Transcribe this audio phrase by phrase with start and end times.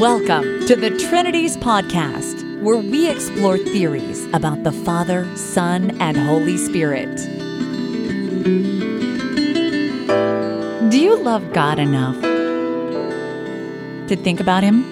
[0.00, 6.58] Welcome to the Trinities Podcast, where we explore theories about the Father, Son, and Holy
[6.58, 7.16] Spirit.
[10.90, 12.20] Do you love God enough
[14.08, 14.84] to think about Him?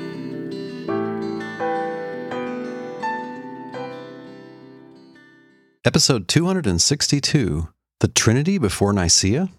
[5.85, 7.69] Episode 262
[8.01, 9.51] The Trinity Before Nicaea?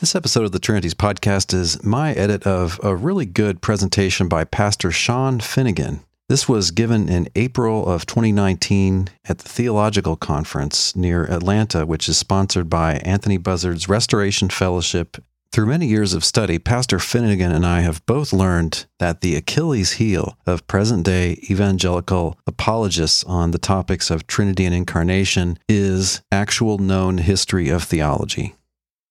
[0.00, 4.44] This episode of the Trinities podcast is my edit of a really good presentation by
[4.44, 6.00] Pastor Sean Finnegan.
[6.26, 12.16] This was given in April of 2019 at the Theological Conference near Atlanta, which is
[12.16, 15.18] sponsored by Anthony Buzzard's Restoration Fellowship.
[15.52, 19.92] Through many years of study, Pastor Finnegan and I have both learned that the Achilles
[19.92, 26.78] heel of present day evangelical apologists on the topics of Trinity and Incarnation is actual
[26.78, 28.54] known history of theology.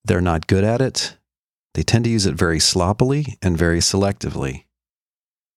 [0.06, 1.18] They're not good at it.
[1.74, 4.66] They tend to use it very sloppily and very selectively.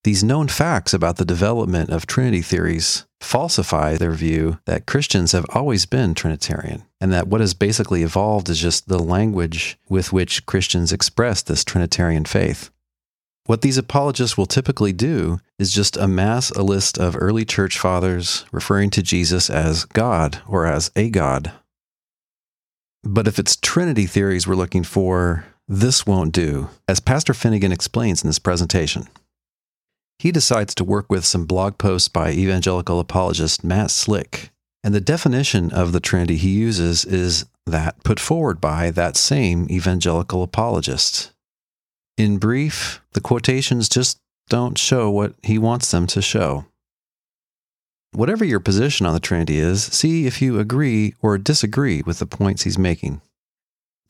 [0.04, 5.46] These known facts about the development of Trinity theories falsify their view that Christians have
[5.50, 10.44] always been Trinitarian, and that what has basically evolved is just the language with which
[10.44, 12.70] Christians express this Trinitarian faith.
[13.46, 18.44] What these apologists will typically do is just amass a list of early church fathers
[18.50, 21.52] referring to Jesus as God or as a God.
[23.04, 28.22] But if it's Trinity theories we're looking for, this won't do, as Pastor Finnegan explains
[28.22, 29.08] in this presentation.
[30.18, 34.50] He decides to work with some blog posts by evangelical apologist Matt Slick,
[34.84, 39.66] and the definition of the Trinity he uses is that put forward by that same
[39.70, 41.32] evangelical apologist.
[42.16, 46.66] In brief, the quotations just don't show what he wants them to show.
[48.14, 52.26] Whatever your position on the Trinity is, see if you agree or disagree with the
[52.26, 53.22] points he's making.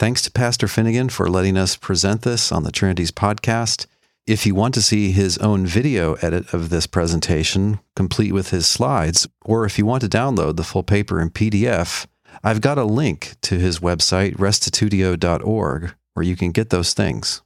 [0.00, 3.86] Thanks to Pastor Finnegan for letting us present this on the Trinities podcast.
[4.26, 8.66] If you want to see his own video edit of this presentation, complete with his
[8.66, 12.06] slides, or if you want to download the full paper in PDF,
[12.42, 17.42] I've got a link to his website, restitutio.org, where you can get those things.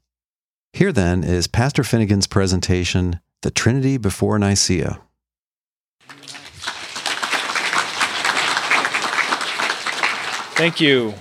[0.73, 5.03] Here then is Pastor Finnegan's presentation, The Trinity Before Nicaea.
[10.57, 11.13] Thank you.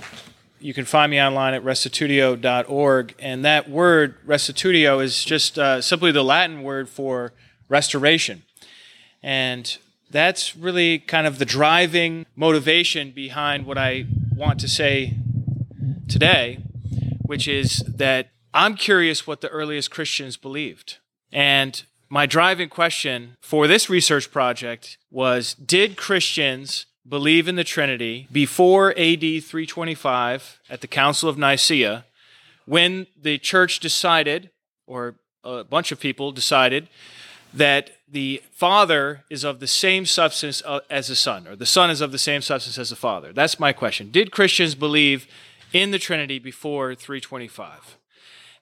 [0.60, 3.14] You can find me online at restitutio.org.
[3.18, 7.34] And that word, restitutio, is just uh, simply the Latin word for
[7.68, 8.44] restoration.
[9.22, 9.76] And
[10.10, 15.18] that's really kind of the driving motivation behind what I want to say
[16.08, 16.60] today,
[17.20, 20.96] which is that I'm curious what the earliest Christians believed.
[21.30, 28.28] And my driving question for this research project was Did Christians believe in the Trinity
[28.32, 32.04] before AD 325 at the Council of Nicaea,
[32.64, 34.50] when the church decided,
[34.86, 36.88] or a bunch of people decided,
[37.54, 41.90] that the Father is of the same substance uh, as the Son, or the Son
[41.90, 43.32] is of the same substance as the Father.
[43.32, 44.10] That's my question.
[44.10, 45.26] Did Christians believe
[45.72, 47.96] in the Trinity before 325?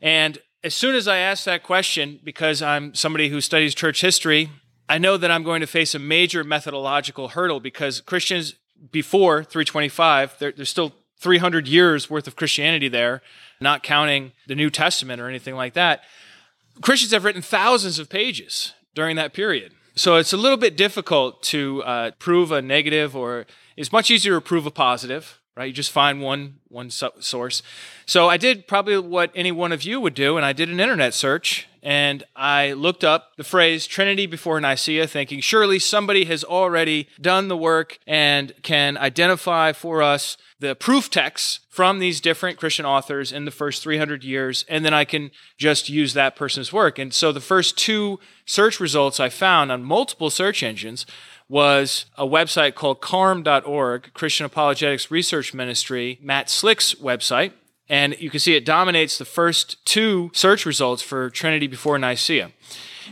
[0.00, 4.50] And as soon as I asked that question, because I'm somebody who studies church history,
[4.88, 8.54] I know that I'm going to face a major methodological hurdle because Christians
[8.90, 13.22] before 325, there, there's still 300 years worth of Christianity there,
[13.60, 16.02] not counting the New Testament or anything like that.
[16.82, 19.72] Christians have written thousands of pages during that period.
[19.94, 23.46] So it's a little bit difficult to uh, prove a negative, or
[23.76, 25.66] it's much easier to prove a positive right?
[25.66, 27.62] You just find one one source.
[28.06, 30.80] So I did probably what any one of you would do, and I did an
[30.80, 36.42] internet search and I looked up the phrase Trinity before Nicaea, thinking surely somebody has
[36.42, 42.56] already done the work and can identify for us the proof texts from these different
[42.56, 46.72] Christian authors in the first 300 years, and then I can just use that person's
[46.72, 46.98] work.
[46.98, 51.04] And so the first two search results I found on multiple search engines
[51.48, 57.52] was a website called carm.org, Christian Apologetics Research Ministry, Matt Slick's website.
[57.88, 62.50] And you can see it dominates the first two search results for Trinity before Nicaea.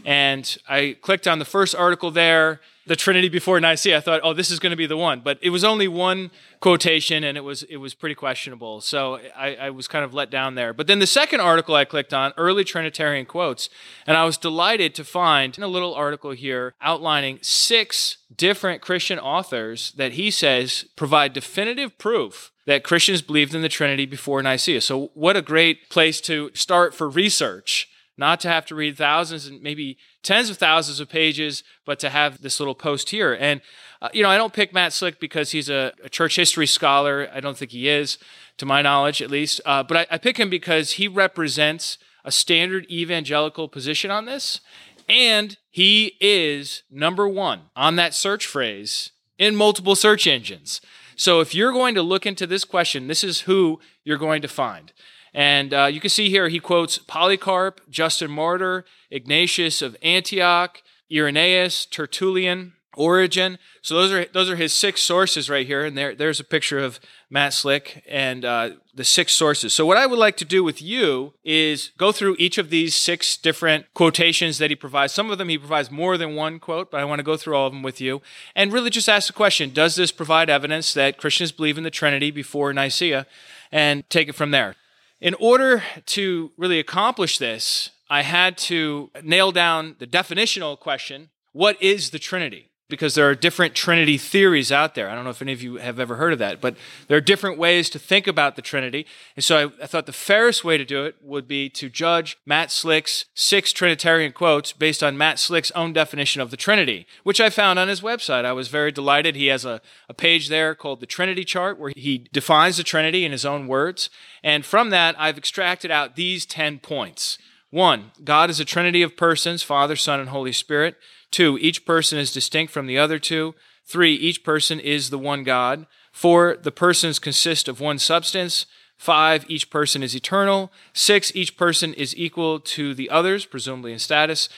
[0.04, 4.32] And I clicked on the first article there the Trinity before Nicaea, I thought, oh,
[4.32, 5.20] this is going to be the one.
[5.20, 6.30] But it was only one
[6.60, 8.80] quotation, and it was it was pretty questionable.
[8.80, 10.72] So I, I, was kind of let down there.
[10.72, 13.68] But then the second article I clicked on, early Trinitarian quotes,
[14.06, 19.92] and I was delighted to find a little article here outlining six different Christian authors
[19.92, 24.80] that he says provide definitive proof that Christians believed in the Trinity before Nicaea.
[24.80, 27.88] So what a great place to start for research
[28.22, 32.08] not to have to read thousands and maybe tens of thousands of pages, but to
[32.08, 33.32] have this little post here.
[33.34, 33.60] And,
[34.00, 37.28] uh, you know, I don't pick Matt Slick because he's a, a, church history scholar.
[37.34, 38.18] I don't think he is,
[38.58, 39.60] to my knowledge at least.
[39.66, 44.60] Uh, but I, I pick him because he represents a standard evangelical position on this.
[45.08, 50.80] And he is number one on that search phrase in multiple search engines.
[51.16, 54.48] So if you're going to look into this question, this is who you're going to
[54.48, 54.92] find.
[55.34, 61.86] And uh, you can see here he quotes Polycarp, Justin Martyr, Ignatius of Antioch, Irenaeus,
[61.86, 63.58] Tertullian, Origen.
[63.80, 66.78] So those are those are his six sources right here, and there there's a picture
[66.78, 67.00] of
[67.30, 69.72] Matt Slick and uh, the six sources.
[69.72, 72.94] So what I would like to do with you is go through each of these
[72.94, 75.14] six different quotations that he provides.
[75.14, 77.56] Some of them he provides more than one quote, but I want to go through
[77.56, 78.20] all of them with you
[78.54, 81.90] and really just ask the question: Does this provide evidence that Christians believe in the
[81.90, 83.26] Trinity before Nicaea?
[83.74, 84.76] And take it from there.
[85.22, 91.80] In order to really accomplish this, I had to nail down the definitional question: What
[91.80, 92.71] is the Trinity?
[92.92, 95.08] Because there are different Trinity theories out there.
[95.08, 96.76] I don't know if any of you have ever heard of that, but
[97.08, 99.06] there are different ways to think about the Trinity.
[99.34, 102.36] And so I, I, thought the fairest way to do it would be to judge
[102.44, 107.40] Matt Slick's six Trinitarian quotes based on Matt Slick's own definition of the Trinity, which
[107.40, 108.44] I found on his website.
[108.44, 109.34] I was very delighted.
[109.34, 109.80] He has a,
[110.10, 113.68] a page there called the Trinity Chart where he defines the Trinity in his own
[113.68, 114.10] words.
[114.44, 117.38] And from that, I've extracted out these 10 points.
[117.72, 120.96] One, God is a trinity of persons, Father, Son, and Holy Spirit.
[121.32, 123.56] Two, each person is distinct from the other two.
[123.84, 125.86] Three, each person is the one God.
[126.12, 128.66] Four, the persons consist of one substance.
[128.96, 130.70] Five, each person is eternal.
[130.92, 134.48] Six, each person is equal to the others, presumably in status.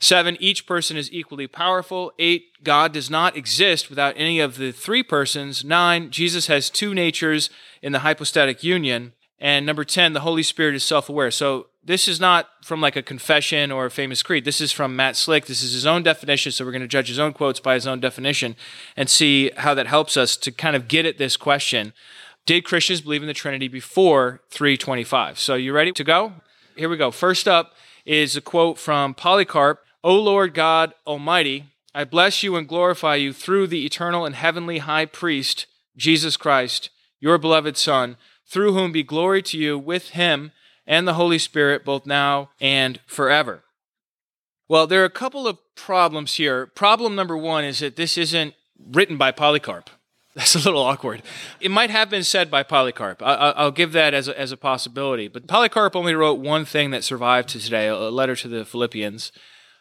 [0.00, 2.12] Seven, each person is equally powerful.
[2.18, 5.64] Eight, God does not exist without any of the three persons.
[5.64, 7.50] Nine, Jesus has two natures
[7.82, 9.12] in the hypostatic union.
[9.38, 11.30] And number 10, the Holy Spirit is self aware.
[11.30, 14.44] So this is not from like a confession or a famous creed.
[14.44, 15.46] This is from Matt Slick.
[15.46, 16.52] This is his own definition.
[16.52, 18.54] So we're going to judge his own quotes by his own definition
[18.96, 21.92] and see how that helps us to kind of get at this question.
[22.46, 25.38] Did Christians believe in the Trinity before 325?
[25.38, 26.34] So you ready to go?
[26.76, 27.10] Here we go.
[27.10, 27.74] First up
[28.04, 33.32] is a quote from Polycarp O Lord God Almighty, I bless you and glorify you
[33.32, 36.90] through the eternal and heavenly high priest, Jesus Christ,
[37.20, 40.50] your beloved Son, through whom be glory to you with him
[40.86, 43.62] and the Holy Spirit, both now and forever.
[44.68, 46.66] Well, there are a couple of problems here.
[46.66, 49.90] Problem number one is that this isn't written by Polycarp.
[50.34, 51.22] That's a little awkward.
[51.60, 53.22] It might have been said by Polycarp.
[53.22, 55.28] I, will give that as a, as a possibility.
[55.28, 59.30] But Polycarp only wrote one thing that survived to today a letter to the Philippians.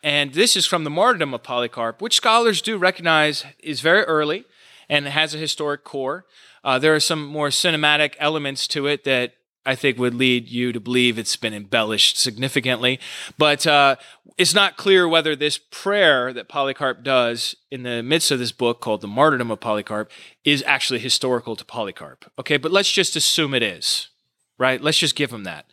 [0.03, 4.45] And this is from the martyrdom of Polycarp, which scholars do recognize is very early
[4.89, 6.25] and has a historic core.
[6.63, 9.33] Uh, there are some more cinematic elements to it that
[9.65, 12.99] I think would lead you to believe it's been embellished significantly.
[13.37, 13.97] But uh,
[14.37, 18.81] it's not clear whether this prayer that Polycarp does in the midst of this book
[18.81, 20.09] called The Martyrdom of Polycarp
[20.43, 22.31] is actually historical to Polycarp.
[22.39, 24.09] Okay, but let's just assume it is,
[24.57, 24.81] right?
[24.81, 25.67] Let's just give him that.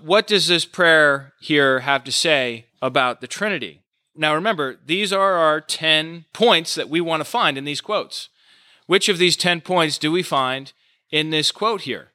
[0.00, 3.82] What does this prayer here have to say about the Trinity?
[4.16, 8.30] Now remember, these are our 10 points that we want to find in these quotes.
[8.86, 10.72] Which of these 10 points do we find
[11.10, 12.12] in this quote here?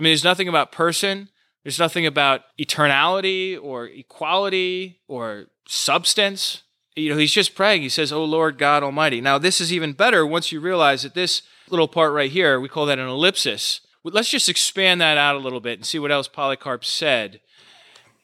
[0.00, 1.28] I mean, there's nothing about person,
[1.62, 6.62] there's nothing about eternality or equality or substance.
[6.96, 7.82] You know, he's just praying.
[7.82, 9.20] He says, Oh Lord God Almighty.
[9.20, 12.66] Now, this is even better once you realize that this little part right here, we
[12.66, 13.82] call that an ellipsis.
[14.02, 17.42] Let's just expand that out a little bit and see what else Polycarp said.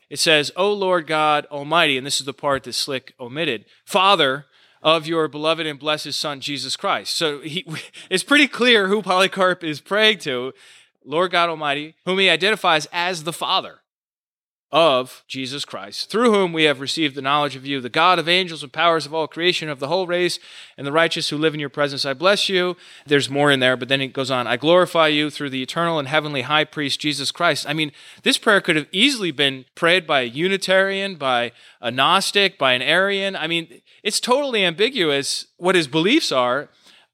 [0.08, 4.46] It says, O Lord God Almighty, and this is the part that Slick omitted, Father
[4.82, 7.14] of your beloved and blessed Son, Jesus Christ.
[7.14, 7.66] So he,
[8.10, 10.54] it's pretty clear who Polycarp is praying to.
[11.06, 13.80] Lord God Almighty, whom he identifies as the Father
[14.72, 18.28] of Jesus Christ, through whom we have received the knowledge of you, the God of
[18.28, 20.40] angels and powers of all creation, of the whole race,
[20.76, 22.04] and the righteous who live in your presence.
[22.04, 22.76] I bless you.
[23.06, 24.48] There's more in there, but then it goes on.
[24.48, 27.64] I glorify you through the eternal and heavenly high priest, Jesus Christ.
[27.68, 27.92] I mean,
[28.24, 32.82] this prayer could have easily been prayed by a Unitarian, by a Gnostic, by an
[32.82, 33.36] Arian.
[33.36, 36.68] I mean, it's totally ambiguous what his beliefs are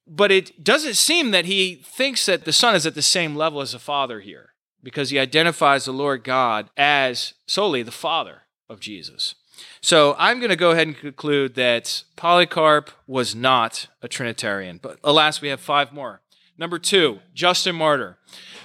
[0.07, 3.61] but it doesn't seem that he thinks that the Son is at the same level
[3.61, 8.81] as the Father here, because he identifies the Lord God as solely the Father of
[8.81, 9.35] Jesus.
[9.81, 14.81] So I'm going to go ahead and conclude that Polycarp was not a Trinitarian.
[14.83, 16.21] But alas, we have five more.
[16.59, 18.19] Number two, Justin Martyr.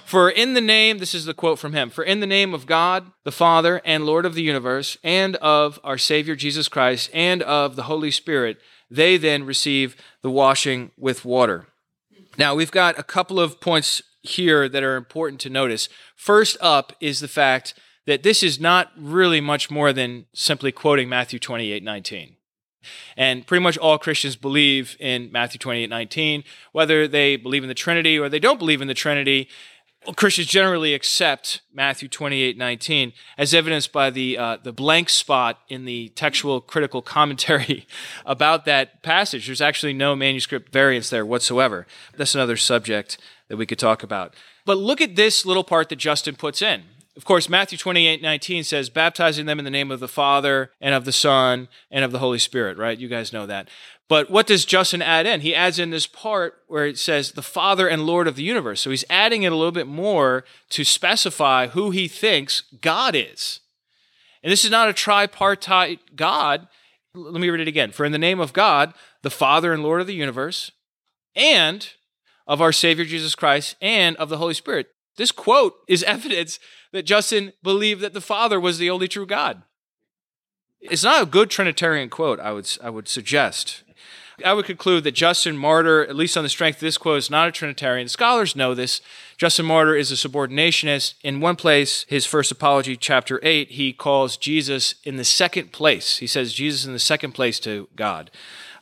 [0.04, 2.66] For in the name, this is the quote from him, for in the name of
[2.66, 7.42] God, the Father and Lord of the universe, and of our Savior Jesus Christ, and
[7.42, 8.58] of the Holy Spirit,
[8.90, 9.96] they then receive
[10.28, 11.66] the washing with water.
[12.36, 15.88] Now, we've got a couple of points here that are important to notice.
[16.16, 17.72] First up is the fact
[18.06, 22.36] that this is not really much more than simply quoting Matthew 28 19.
[23.16, 27.74] And pretty much all Christians believe in Matthew 28 19, whether they believe in the
[27.74, 29.48] Trinity or they don't believe in the Trinity.
[30.16, 35.84] Christians generally accept Matthew 28 19 as evidenced by the, uh, the blank spot in
[35.84, 37.86] the textual critical commentary
[38.26, 39.46] about that passage.
[39.46, 41.86] There's actually no manuscript variance there whatsoever.
[42.16, 44.34] That's another subject that we could talk about.
[44.64, 46.84] But look at this little part that Justin puts in.
[47.18, 50.94] Of course, Matthew 28 19 says, baptizing them in the name of the Father and
[50.94, 52.96] of the Son and of the Holy Spirit, right?
[52.96, 53.68] You guys know that.
[54.08, 55.40] But what does Justin add in?
[55.40, 58.80] He adds in this part where it says, the Father and Lord of the universe.
[58.80, 63.60] So he's adding it a little bit more to specify who he thinks God is.
[64.42, 66.68] And this is not a tripartite God.
[67.14, 67.90] Let me read it again.
[67.90, 70.70] For in the name of God, the Father and Lord of the universe,
[71.34, 71.90] and
[72.46, 74.86] of our Savior Jesus Christ, and of the Holy Spirit.
[75.16, 76.60] This quote is evidence
[76.92, 79.62] that Justin believed that the Father was the only true God.
[80.80, 83.82] It's not a good Trinitarian quote, I would, I would suggest.
[84.44, 87.30] I would conclude that Justin Martyr, at least on the strength of this quote, is
[87.30, 88.08] not a Trinitarian.
[88.08, 89.00] Scholars know this.
[89.36, 91.14] Justin Martyr is a subordinationist.
[91.22, 96.18] In one place, his first apology, chapter 8, he calls Jesus in the second place.
[96.18, 98.30] He says Jesus in the second place to God.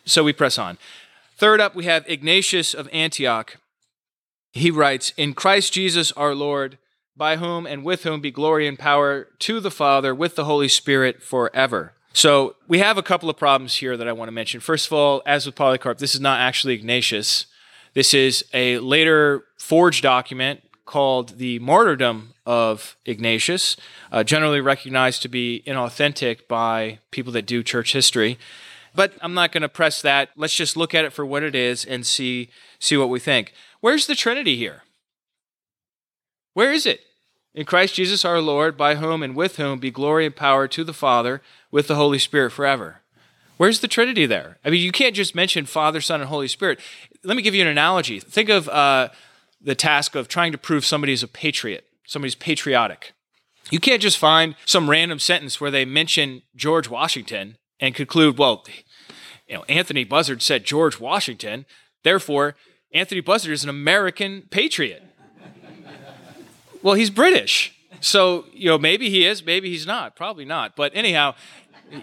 [0.04, 0.76] So we press on.
[1.36, 3.56] Third up, we have Ignatius of Antioch.
[4.52, 6.78] He writes, In Christ Jesus our Lord,
[7.16, 10.68] by whom and with whom be glory and power to the Father with the Holy
[10.68, 11.92] Spirit forever.
[12.12, 14.60] So we have a couple of problems here that I want to mention.
[14.60, 17.46] First of all, as with Polycarp, this is not actually Ignatius.
[17.94, 23.76] This is a later forged document called the Martyrdom of Ignatius,
[24.12, 28.38] uh, generally recognized to be inauthentic by people that do church history.
[28.94, 30.30] But I'm not going to press that.
[30.36, 33.52] Let's just look at it for what it is and see see what we think.
[33.80, 34.84] Where's the Trinity here?
[36.54, 37.00] Where is it?
[37.56, 40.84] In Christ Jesus our Lord, by whom and with whom be glory and power to
[40.84, 43.00] the Father with the Holy Spirit forever.
[43.56, 44.58] Where's the Trinity there?
[44.62, 46.78] I mean, you can't just mention Father, Son, and Holy Spirit.
[47.24, 48.20] Let me give you an analogy.
[48.20, 49.08] Think of uh,
[49.58, 53.14] the task of trying to prove somebody is a patriot, somebody's patriotic.
[53.70, 58.64] You can't just find some random sentence where they mention George Washington and conclude, well,
[59.48, 61.64] you know, Anthony Buzzard said George Washington,
[62.04, 62.54] therefore
[62.92, 65.05] Anthony Buzzard is an American patriot.
[66.86, 67.76] Well, he's British.
[68.00, 70.76] So, you know, maybe he is, maybe he's not, probably not.
[70.76, 71.34] But anyhow,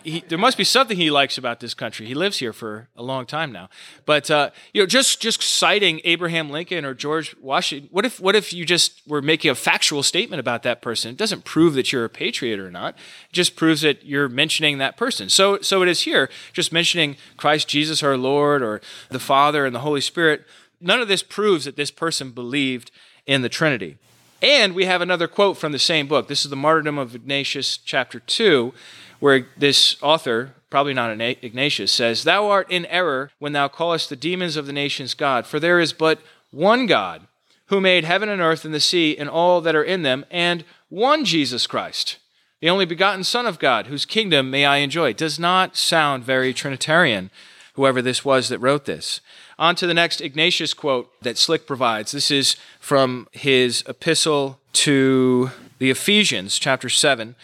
[0.03, 2.05] he, there must be something he likes about this country.
[2.05, 3.69] He lives here for a long time now.
[4.05, 7.87] But uh, you know, just just citing Abraham Lincoln or George Washington.
[7.93, 11.11] What if what if you just were making a factual statement about that person?
[11.11, 12.95] It doesn't prove that you're a patriot or not.
[13.29, 15.29] It just proves that you're mentioning that person.
[15.29, 16.29] So so it is here.
[16.51, 20.43] Just mentioning Christ Jesus our Lord or the Father and the Holy Spirit.
[20.81, 22.91] None of this proves that this person believed
[23.25, 23.97] in the Trinity.
[24.43, 26.27] And we have another quote from the same book.
[26.27, 28.73] This is the Martyrdom of Ignatius, chapter 2,
[29.21, 34.17] where this author, probably not Ignatius, says, Thou art in error when thou callest the
[34.17, 36.19] demons of the nations God, for there is but
[36.51, 37.25] one God
[37.67, 40.65] who made heaven and earth and the sea and all that are in them, and
[40.89, 42.17] one Jesus Christ,
[42.59, 45.13] the only begotten Son of God, whose kingdom may I enjoy.
[45.13, 47.31] Does not sound very Trinitarian,
[47.75, 49.21] whoever this was that wrote this.
[49.63, 52.11] On to the next Ignatius quote that Slick provides.
[52.11, 57.37] This is from his epistle to the Ephesians, chapter 7,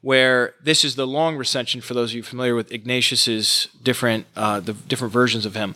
[0.00, 4.60] where this is the long recension for those of you familiar with Ignatius's different, uh,
[4.60, 5.74] the different versions of him.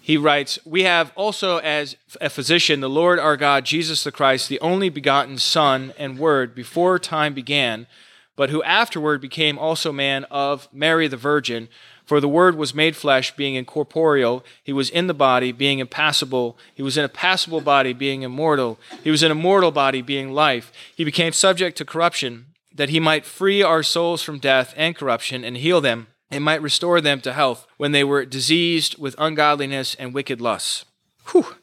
[0.00, 4.48] He writes, We have also as a physician the Lord our God, Jesus the Christ,
[4.48, 7.88] the only begotten Son and Word before time began,
[8.36, 11.68] but who afterward became also man of Mary the Virgin
[12.04, 14.44] for the Word was made flesh, being incorporeal.
[14.62, 16.58] He was in the body, being impassible.
[16.74, 18.78] He was in a passible body, being immortal.
[19.02, 20.70] He was in a mortal body, being life.
[20.94, 25.44] He became subject to corruption, that he might free our souls from death and corruption
[25.44, 29.94] and heal them, and might restore them to health when they were diseased with ungodliness
[29.94, 30.84] and wicked lusts.
[31.30, 31.56] Whew,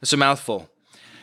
[0.00, 0.68] that's a mouthful.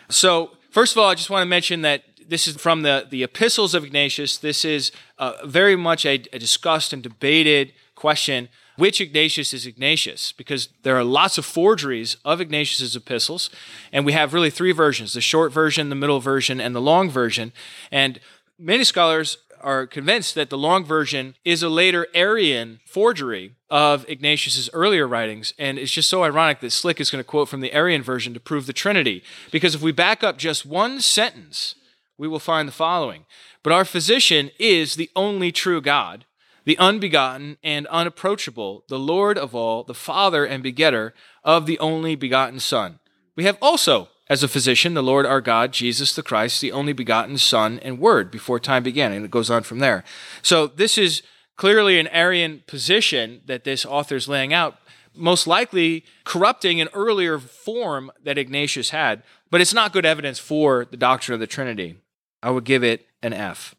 [0.09, 3.23] So, first of all, I just want to mention that this is from the, the
[3.23, 4.37] epistles of Ignatius.
[4.37, 10.31] This is uh, very much a, a discussed and debated question which Ignatius is Ignatius,
[10.31, 13.49] because there are lots of forgeries of Ignatius's epistles,
[13.91, 17.09] and we have really three versions the short version, the middle version, and the long
[17.09, 17.53] version.
[17.91, 18.19] And
[18.59, 24.69] many scholars are convinced that the long version is a later Arian forgery of Ignatius's
[24.73, 25.53] earlier writings.
[25.57, 28.33] And it's just so ironic that Slick is going to quote from the Arian version
[28.35, 29.23] to prove the Trinity.
[29.51, 31.75] Because if we back up just one sentence,
[32.17, 33.25] we will find the following
[33.63, 36.25] But our physician is the only true God
[36.65, 42.15] the unbegotten and unapproachable, the Lord of all, the Father and begetter of the only
[42.15, 42.99] begotten Son.
[43.35, 46.93] We have also, as a physician, the Lord our God, Jesus the Christ, the only
[46.93, 49.11] begotten Son and Word before time began.
[49.11, 50.03] And it goes on from there.
[50.41, 51.21] So this is
[51.55, 54.77] clearly an Arian position that this author is laying out,
[55.13, 59.23] most likely corrupting an earlier form that Ignatius had.
[59.55, 61.95] but it's not good evidence for the doctrine of the Trinity.
[62.43, 63.73] I would give it an F.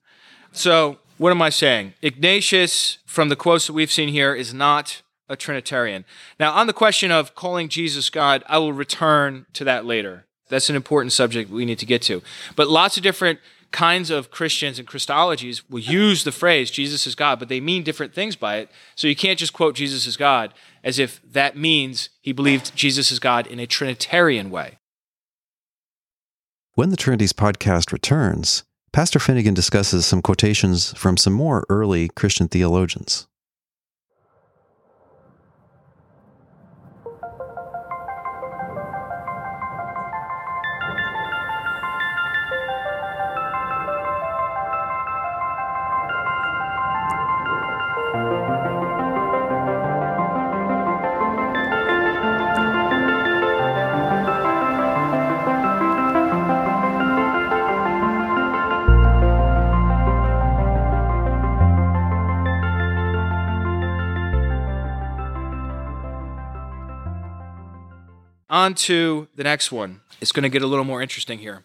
[0.52, 1.94] So, what am I saying?
[2.02, 6.04] Ignatius, from the quotes that we've seen here, is not a Trinitarian.
[6.38, 10.26] Now, on the question of calling Jesus God, I will return to that later.
[10.48, 12.22] That's an important subject we need to get to.
[12.54, 13.40] But lots of different
[13.72, 17.82] kinds of Christians and Christologies will use the phrase Jesus is God, but they mean
[17.82, 18.70] different things by it.
[18.94, 20.54] So you can't just quote Jesus is God
[20.84, 24.78] as if that means he believed Jesus is God in a Trinitarian way.
[26.74, 28.62] When the Trinities podcast returns,
[28.96, 33.28] Pastor Finnegan discusses some quotations from some more early Christian theologians.
[68.56, 70.00] On to the next one.
[70.18, 71.62] It's going to get a little more interesting here.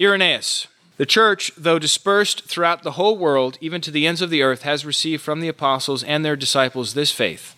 [0.00, 0.66] Irenaeus.
[0.96, 4.62] The church, though dispersed throughout the whole world, even to the ends of the earth,
[4.62, 7.54] has received from the apostles and their disciples this faith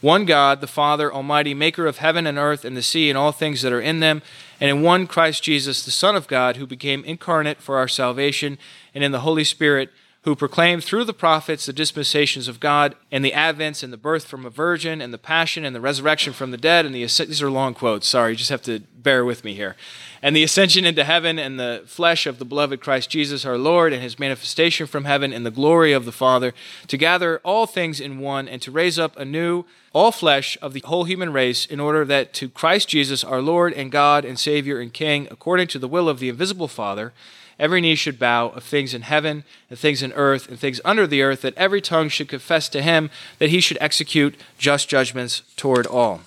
[0.00, 3.30] one God, the Father, Almighty, maker of heaven and earth and the sea and all
[3.30, 4.22] things that are in them,
[4.58, 8.56] and in one Christ Jesus, the Son of God, who became incarnate for our salvation,
[8.94, 9.90] and in the Holy Spirit
[10.28, 14.26] who proclaimed through the prophets the dispensations of God and the advents and the birth
[14.26, 17.40] from a virgin and the passion and the resurrection from the dead and the these
[17.40, 19.74] are long quotes sorry you just have to bear with me here.
[20.20, 23.94] And the ascension into heaven and the flesh of the beloved Christ Jesus our Lord
[23.94, 26.52] and his manifestation from heaven in the glory of the Father
[26.88, 30.82] to gather all things in one and to raise up anew all flesh of the
[30.84, 34.78] whole human race in order that to Christ Jesus our Lord and God and Savior
[34.78, 37.14] and King according to the will of the invisible Father
[37.58, 41.06] every knee should bow of things in heaven and things in earth and things under
[41.06, 45.42] the earth, that every tongue should confess to him that he should execute just judgments
[45.56, 46.22] toward all.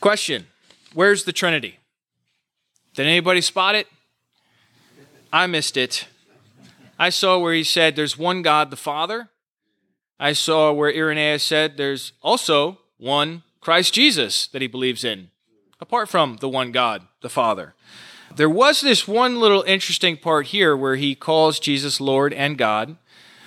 [0.00, 0.46] Question
[0.94, 1.78] Where's the Trinity?
[2.94, 3.86] Did anybody spot it?
[5.32, 6.06] I missed it.
[6.98, 9.28] I saw where he said there's one God, the Father.
[10.18, 15.30] I saw where Irenaeus said there's also one Christ Jesus that he believes in,
[15.80, 17.74] apart from the one God, the Father.
[18.38, 22.96] There was this one little interesting part here where he calls Jesus Lord and God,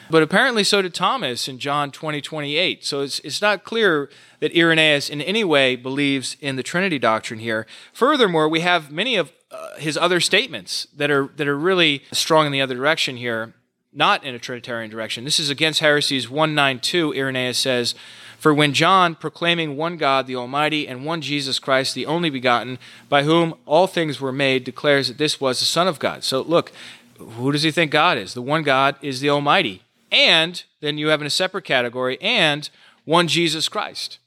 [0.09, 2.83] but apparently so did Thomas in John 20, 28.
[2.83, 4.09] So it's, it's not clear
[4.41, 7.65] that Irenaeus in any way believes in the Trinity doctrine here.
[7.93, 12.45] Furthermore, we have many of uh, his other statements that are, that are really strong
[12.45, 13.53] in the other direction here,
[13.93, 15.23] not in a Trinitarian direction.
[15.23, 17.13] This is against heresies 192.
[17.13, 17.95] Irenaeus says,
[18.41, 22.79] for when John, proclaiming one God, the Almighty, and one Jesus Christ, the only begotten,
[23.07, 26.23] by whom all things were made, declares that this was the Son of God.
[26.23, 26.71] So look,
[27.19, 28.33] who does he think God is?
[28.33, 29.83] The one God is the Almighty.
[30.11, 32.67] And then you have in a separate category, and
[33.05, 34.17] one Jesus Christ.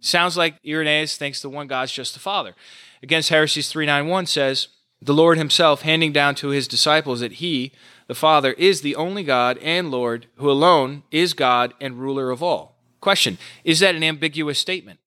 [0.00, 2.54] Sounds like Irenaeus thinks the one God's just the Father.
[3.02, 4.68] Against Heresies 391 says,
[5.00, 7.72] the Lord himself handing down to his disciples that he,
[8.06, 12.42] the Father, is the only God and Lord, who alone is God and ruler of
[12.42, 12.71] all.
[13.02, 15.00] Question Is that an ambiguous statement?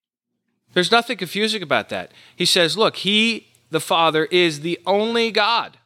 [0.74, 2.12] There's nothing confusing about that.
[2.36, 5.78] He says, Look, He, the Father, is the only God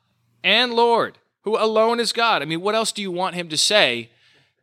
[0.43, 2.41] and Lord, who alone is God.
[2.41, 4.09] I mean, what else do you want Him to say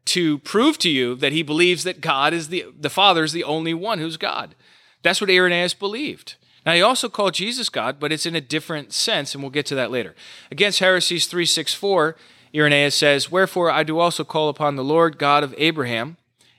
[0.07, 3.45] to prove to you that He believes that God is the, the Father is the
[3.45, 4.57] only one who's God?
[5.03, 6.35] That's what Irenaeus believed.
[6.65, 9.67] Now, he also called Jesus God, but it's in a different sense, and we'll get
[9.67, 10.17] to that later.
[10.51, 12.17] Against Heresies 364,
[12.53, 16.17] Irenaeus says, Wherefore I do also call upon the Lord God of Abraham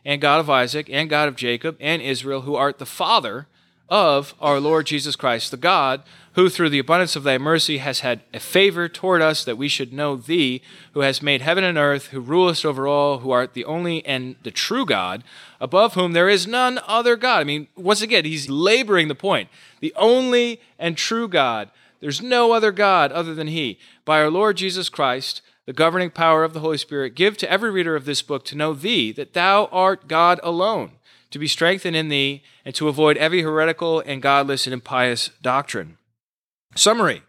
[0.08, 3.46] and God of Isaac, and God of Jacob, and Israel, who art the Father
[3.90, 6.02] of our Lord Jesus Christ, the God
[6.34, 9.68] who through the abundance of thy mercy has had a favor toward us that we
[9.68, 10.62] should know thee,
[10.94, 14.36] who has made heaven and earth, who rulest over all, who art the only and
[14.44, 15.24] the true God,
[15.60, 17.42] above whom there is none other God.
[17.42, 19.50] I mean, once again, he's laboring the point.
[19.82, 21.70] The only and true God.
[22.00, 23.78] There's no other God other than he.
[24.06, 27.70] By our Lord Jesus Christ, the governing power of the Holy Spirit, give to every
[27.70, 30.94] reader of this book to know thee, that thou art God alone,
[31.30, 35.98] to be strengthened in thee, and to avoid every heretical and godless and impious doctrine.
[36.74, 37.22] Summary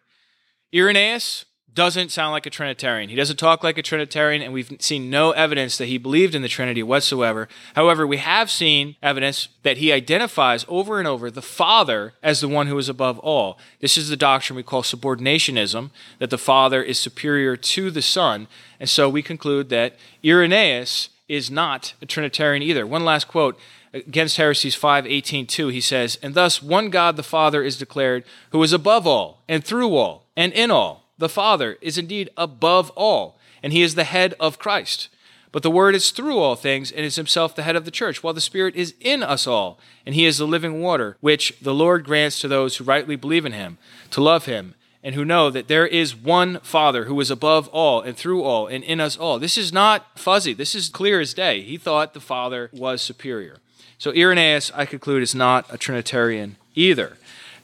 [0.72, 1.46] Irenaeus,
[1.78, 3.08] doesn't sound like a Trinitarian.
[3.08, 6.42] He doesn't talk like a Trinitarian, and we've seen no evidence that he believed in
[6.42, 7.48] the Trinity whatsoever.
[7.76, 12.48] However, we have seen evidence that he identifies over and over the Father as the
[12.48, 13.60] one who is above all.
[13.78, 18.48] This is the doctrine we call subordinationism, that the Father is superior to the Son.
[18.80, 22.88] And so we conclude that Irenaeus is not a Trinitarian either.
[22.88, 23.56] One last quote
[23.94, 28.22] against heresies 5 18 2 he says and thus one god the father is declared
[28.50, 32.90] who is above all and through all and in all the father is indeed above
[32.90, 35.08] all and he is the head of christ
[35.50, 38.22] but the word is through all things and is himself the head of the church
[38.22, 41.74] while the spirit is in us all and he is the living water which the
[41.74, 43.78] lord grants to those who rightly believe in him
[44.10, 48.02] to love him and who know that there is one Father who is above all
[48.02, 49.38] and through all and in us all.
[49.38, 50.52] This is not fuzzy.
[50.52, 51.62] This is clear as day.
[51.62, 53.58] He thought the Father was superior.
[53.96, 57.16] So Irenaeus, I conclude, is not a Trinitarian either.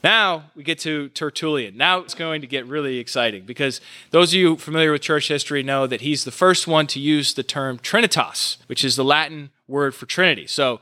[0.05, 1.77] Now we get to Tertullian.
[1.77, 5.63] Now it's going to get really exciting because those of you familiar with church history
[5.63, 9.49] know that he's the first one to use the term Trinitas, which is the Latin
[9.67, 10.45] word for Trinity.
[10.45, 10.79] So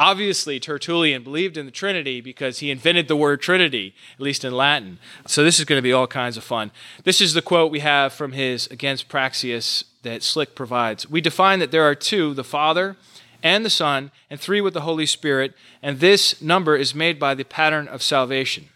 [0.00, 4.52] obviously Tertullian believed in the Trinity because he invented the word Trinity, at least in
[4.52, 4.98] Latin.
[5.24, 6.72] So this is going to be all kinds of fun.
[7.04, 11.08] This is the quote we have from his Against Praxeas that Slick provides.
[11.08, 12.96] We define that there are two, the Father
[13.44, 17.34] and the Son, and three with the Holy Spirit, and this number is made by
[17.34, 18.70] the pattern of salvation.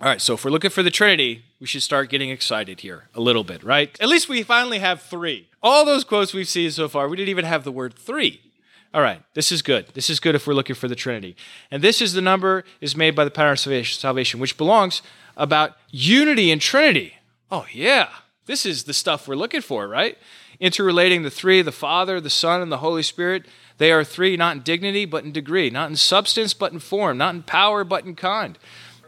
[0.00, 3.08] All right, so if we're looking for the Trinity, we should start getting excited here
[3.14, 3.96] a little bit, right?
[4.00, 5.48] At least we finally have three.
[5.62, 8.40] All those quotes we've seen so far, we didn't even have the word three.
[8.94, 9.88] All right, this is good.
[9.92, 11.36] This is good if we're looking for the Trinity.
[11.70, 15.02] And this is the number is made by the pattern of salvation, which belongs
[15.36, 17.14] about unity and Trinity.
[17.50, 18.08] Oh, yeah.
[18.46, 20.16] This is the stuff we're looking for, right?
[20.58, 23.44] Interrelating the three, the Father, the Son, and the Holy Spirit.
[23.78, 27.16] They are three not in dignity, but in degree, not in substance, but in form,
[27.16, 28.58] not in power, but in kind.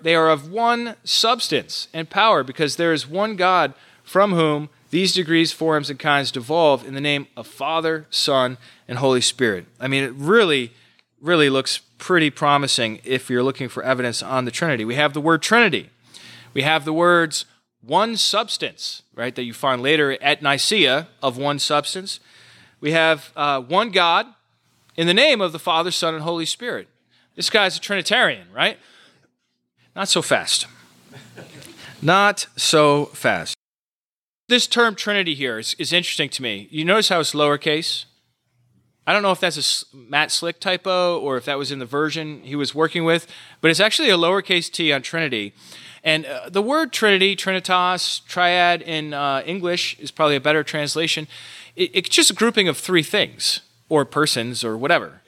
[0.00, 5.12] They are of one substance and power because there is one God from whom these
[5.12, 9.66] degrees, forms, and kinds devolve in the name of Father, Son, and Holy Spirit.
[9.78, 10.72] I mean, it really,
[11.20, 14.84] really looks pretty promising if you're looking for evidence on the Trinity.
[14.84, 15.90] We have the word Trinity.
[16.54, 17.44] We have the words
[17.82, 22.20] one substance, right, that you find later at Nicaea of one substance.
[22.80, 24.26] We have uh, one God,
[25.00, 26.86] in the name of the Father, Son, and Holy Spirit.
[27.34, 28.76] This guy's a Trinitarian, right?
[29.96, 30.66] Not so fast.
[32.02, 33.56] Not so fast.
[34.48, 36.68] This term Trinity here is, is interesting to me.
[36.70, 38.04] You notice how it's lowercase?
[39.06, 39.56] I don't know if that's
[39.94, 43.26] a Matt Slick typo or if that was in the version he was working with,
[43.62, 45.54] but it's actually a lowercase t on Trinity.
[46.04, 51.26] And uh, the word Trinity, Trinitas, triad in uh, English is probably a better translation.
[51.74, 55.20] It, it's just a grouping of three things or persons or whatever.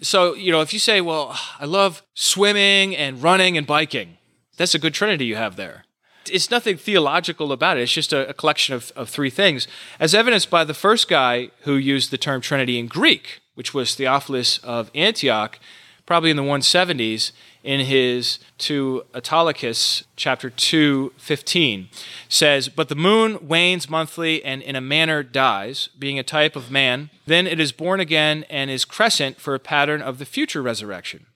[0.00, 4.18] So, you know, if you say, well, I love swimming and running and biking,
[4.56, 5.84] that's a good trinity you have there.
[6.30, 7.82] It's nothing theological about it.
[7.82, 9.66] It's just a, a collection of, of three things,
[9.98, 13.94] as evidenced by the first guy who used the term Trinity in Greek, which was
[13.94, 15.58] Theophilus of Antioch,
[16.06, 21.88] probably in the 170s in his to Autolycus chapter 2 15
[22.28, 26.70] says but the moon wanes monthly and in a manner dies being a type of
[26.70, 27.10] man.
[27.26, 31.26] Then it is born again and is crescent for a pattern of the future resurrection.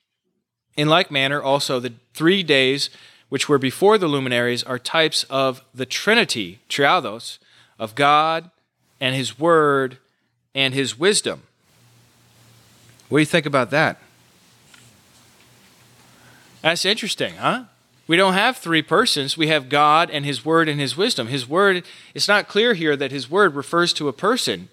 [0.76, 2.90] In like manner also the 3 days
[3.31, 7.38] which were before the luminaries are types of the trinity triados
[7.78, 8.50] of God
[9.00, 9.98] and his word
[10.54, 11.42] and his wisdom.
[13.09, 13.98] What do you think about that
[16.62, 17.64] that's interesting, huh?
[18.07, 19.37] We don't have three persons.
[19.37, 21.29] We have God and His Word and His wisdom.
[21.29, 24.68] His Word, it's not clear here that His Word refers to a person.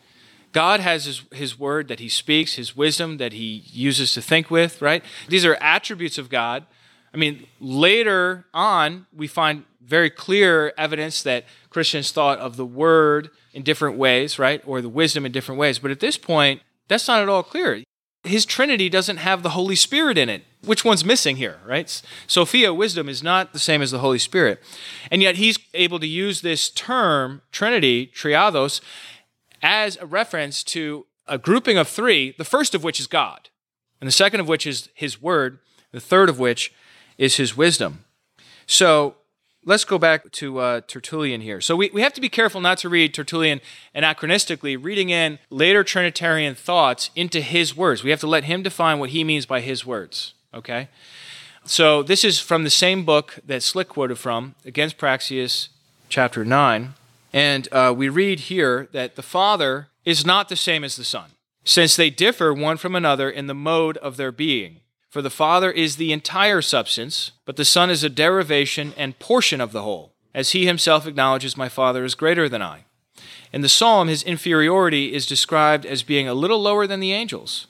[0.54, 4.50] God has his, his Word that He speaks, His wisdom that He uses to think
[4.50, 5.04] with, right?
[5.28, 6.66] These are attributes of God.
[7.14, 13.30] I mean, later on, we find very clear evidence that Christians thought of the Word
[13.54, 14.64] in different ways, right?
[14.66, 15.78] Or the wisdom in different ways.
[15.80, 17.84] But at this point, that's not at all clear
[18.26, 20.44] his Trinity doesn't have the Holy Spirit in it.
[20.66, 22.02] Which one's missing here, right?
[22.28, 24.62] Sophia, wisdom, is not the same as the Holy Spirit.
[25.12, 28.82] And yet he's able to use this term, Trinity, triados,
[29.62, 33.50] as a reference to a grouping of three, the first of which is God,
[34.00, 35.60] and the second of which is his word,
[35.92, 36.72] the third of which
[37.18, 38.06] is his wisdom.
[38.68, 39.16] So
[39.64, 41.62] let's go back to uh, Tertullian here.
[41.62, 43.60] So we, we have to be careful not to read Tertullian
[43.96, 48.04] anachronistically, reading in later Trinitarian thoughts into his words.
[48.04, 50.35] We have to let him define what he means by his words.
[50.56, 50.90] Okay?
[51.66, 55.70] So this is from the same book that Slick quoted from, Against Praxeas,
[56.10, 56.94] chapter 9.
[57.34, 61.32] And uh, we read here that the Father is not the same as the Son,
[61.64, 64.82] since they differ one from another in the mode of their being.
[65.10, 69.60] For the Father is the entire substance, but the Son is a derivation and portion
[69.60, 72.84] of the whole, as he himself acknowledges, My Father is greater than I.
[73.52, 77.68] In the psalm, his inferiority is described as being a little lower than the angels.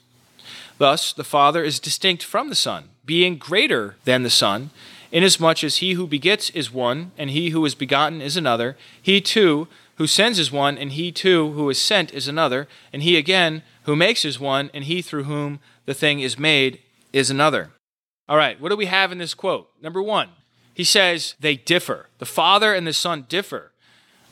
[0.78, 4.70] Thus, the Father is distinct from the Son, being greater than the Son,
[5.10, 9.20] inasmuch as he who begets is one, and he who is begotten is another, he
[9.20, 13.16] too who sends is one, and he too who is sent is another, and he
[13.16, 16.80] again who makes is one, and he through whom the thing is made
[17.12, 17.70] is another.
[18.28, 19.70] All right, what do we have in this quote?
[19.80, 20.28] Number one,
[20.74, 22.08] he says they differ.
[22.18, 23.72] The Father and the Son differ.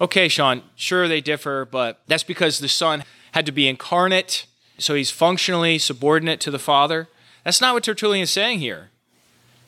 [0.00, 4.46] Okay, Sean, sure they differ, but that's because the Son had to be incarnate,
[4.78, 7.08] so he's functionally subordinate to the Father.
[7.44, 8.90] That's not what Tertullian is saying here.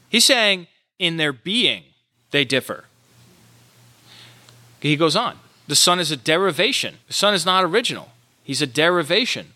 [0.09, 0.67] He's saying
[0.99, 1.85] in their being,
[2.31, 2.85] they differ.
[4.81, 5.39] He goes on.
[5.69, 6.97] The Son is a derivation.
[7.07, 8.11] The Son is not original.
[8.43, 9.49] He's a derivation,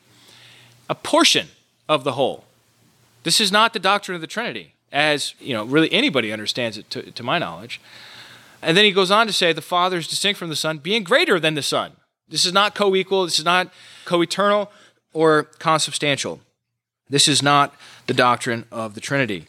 [0.88, 1.48] a portion
[1.88, 2.44] of the whole.
[3.22, 6.90] This is not the doctrine of the Trinity, as you know, really anybody understands it
[6.90, 7.80] to, to my knowledge.
[8.62, 11.04] And then he goes on to say the Father is distinct from the Son, being
[11.04, 11.92] greater than the Son.
[12.28, 13.24] This is not co-equal.
[13.24, 13.72] This is not
[14.04, 14.70] co-eternal
[15.12, 16.40] or consubstantial.
[17.08, 17.74] This is not
[18.06, 19.46] the doctrine of the Trinity.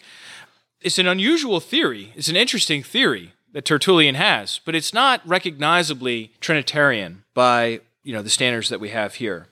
[0.81, 2.11] It's an unusual theory.
[2.15, 8.21] It's an interesting theory that Tertullian has, but it's not recognizably Trinitarian by you know
[8.21, 9.47] the standards that we have here.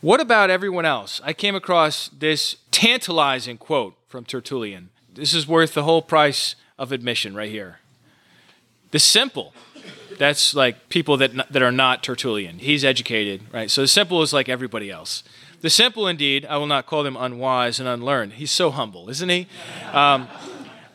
[0.00, 1.20] What about everyone else?
[1.22, 4.90] I came across this tantalizing quote from Tertullian.
[5.14, 7.78] This is worth the whole price of admission right here.
[8.90, 9.54] The simple,
[10.18, 12.58] that's like people that, that are not Tertullian.
[12.58, 13.70] He's educated, right?
[13.70, 15.22] So the simple is like everybody else.
[15.60, 18.34] The simple, indeed, I will not call them unwise and unlearned.
[18.34, 19.46] He's so humble, isn't he?
[19.92, 20.28] Um,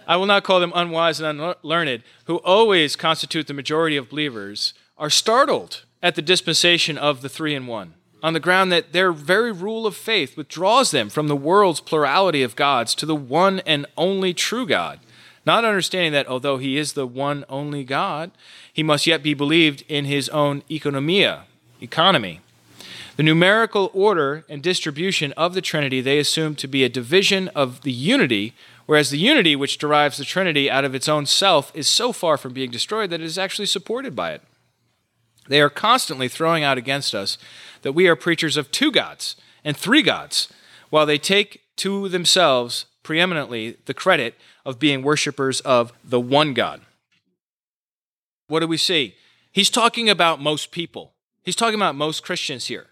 [0.06, 4.74] I will not call them unwise and unlearned, who always constitute the majority of believers,
[4.98, 9.12] are startled at the dispensation of the three in one on the ground that their
[9.12, 13.60] very rule of faith withdraws them from the world's plurality of gods to the one
[13.62, 15.00] and only true God,
[15.46, 18.32] not understanding that although he is the one only God,
[18.78, 21.46] he must yet be believed in his own economia,
[21.82, 22.42] economy.
[23.16, 27.82] The numerical order and distribution of the Trinity they assume to be a division of
[27.82, 28.54] the unity,
[28.86, 32.38] whereas the unity which derives the Trinity out of its own self is so far
[32.38, 34.44] from being destroyed that it is actually supported by it.
[35.48, 37.40] They are constantly throwing out against us
[37.82, 39.36] that we are preachers of two gods
[39.66, 40.50] and three gods,
[40.92, 46.82] while they take to themselves preeminently the credit of being worshippers of the one God.
[48.48, 49.16] What do we see?
[49.52, 51.14] He's talking about most people.
[51.44, 52.88] He's talking about most Christians here.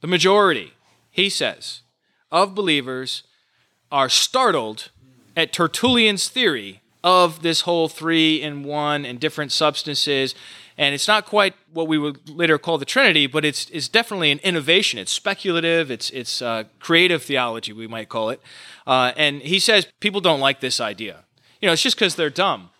[0.00, 0.74] The majority,
[1.10, 1.82] he says,
[2.30, 3.24] of believers
[3.90, 4.90] are startled
[5.36, 10.34] at Tertullian's theory of this whole three in one and different substances
[10.78, 14.30] and it's not quite what we would later call the Trinity, but it's, it's definitely
[14.30, 15.00] an innovation.
[15.00, 18.40] It's speculative, it's, it's uh, creative theology, we might call it.
[18.86, 21.24] Uh, and he says people don't like this idea.
[21.60, 22.70] You know, it's just because they're dumb.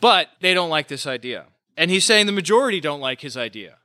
[0.00, 1.46] But they don't like this idea.
[1.76, 3.76] And he's saying the majority don't like his idea.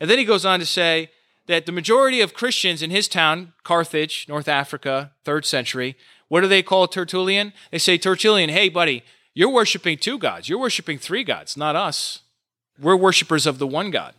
[0.00, 1.10] And then he goes on to say
[1.46, 5.96] that the majority of Christians in his town, Carthage, North Africa, third century,
[6.28, 7.52] what do they call Tertullian?
[7.70, 9.02] They say, Tertullian, hey, buddy,
[9.34, 10.48] you're worshiping two gods.
[10.48, 12.20] You're worshiping three gods, not us.
[12.78, 14.14] We're worshipers of the one God.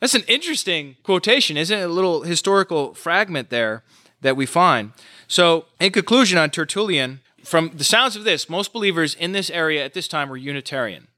[0.00, 1.82] That's an interesting quotation, isn't it?
[1.82, 3.82] A little historical fragment there
[4.20, 4.92] that we find.
[5.26, 9.84] So, in conclusion on Tertullian, from the sounds of this, most believers in this area
[9.84, 11.08] at this time were Unitarian.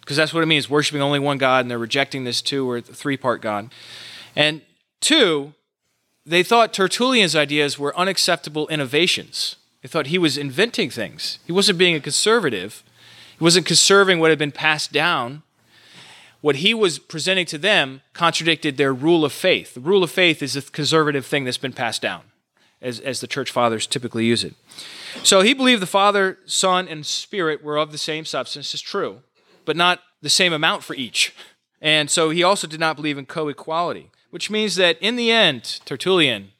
[0.00, 2.80] Because that's what it means, worshiping only one God, and they're rejecting this two or
[2.80, 3.72] three part God.
[4.34, 4.62] And
[5.00, 5.54] two,
[6.26, 9.56] they thought Tertullian's ideas were unacceptable innovations.
[9.80, 11.38] They thought he was inventing things.
[11.46, 12.82] He wasn't being a conservative,
[13.38, 15.42] he wasn't conserving what had been passed down
[16.42, 19.74] what he was presenting to them contradicted their rule of faith.
[19.74, 22.22] The rule of faith is a conservative thing that's been passed down,
[22.82, 24.54] as, as the church fathers typically use it.
[25.22, 29.20] So he believed the Father, Son, and Spirit were of the same substance, is true,
[29.64, 31.34] but not the same amount for each.
[31.80, 35.30] And so he also did not believe in co equality, which means that in the
[35.30, 36.50] end, Tertullian,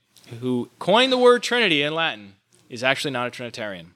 [0.40, 2.34] who coined the word Trinity in Latin,
[2.68, 3.92] is actually not a Trinitarian.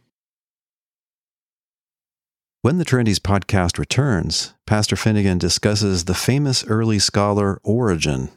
[2.62, 8.30] When the Trinities podcast returns, Pastor Finnegan discusses the famous early scholar Origen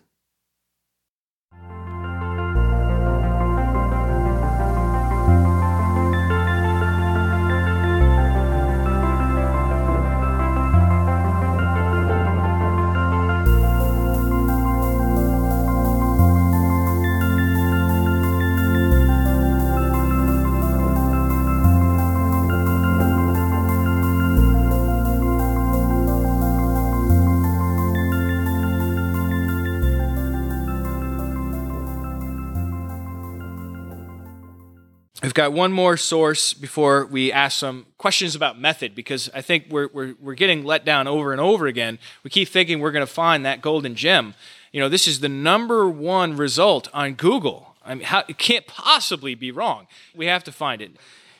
[35.29, 39.65] We've got one more source before we ask some questions about method because I think
[39.69, 41.99] we're, we're, we're getting let down over and over again.
[42.23, 44.33] We keep thinking we're going to find that golden gem.
[44.71, 47.75] You know, this is the number one result on Google.
[47.85, 49.85] I mean, how, it can't possibly be wrong.
[50.15, 50.93] We have to find it.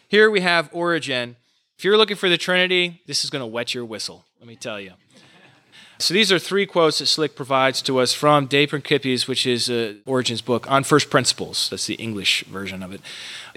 [0.08, 1.36] Here we have Origen.
[1.76, 4.56] If you're looking for the Trinity, this is going to wet your whistle, let me
[4.56, 4.92] tell you.
[6.02, 9.70] So these are three quotes that Slick provides to us from De Principiis, which is
[9.70, 11.70] uh, Origen's book on first principles.
[11.70, 13.02] That's the English version of it.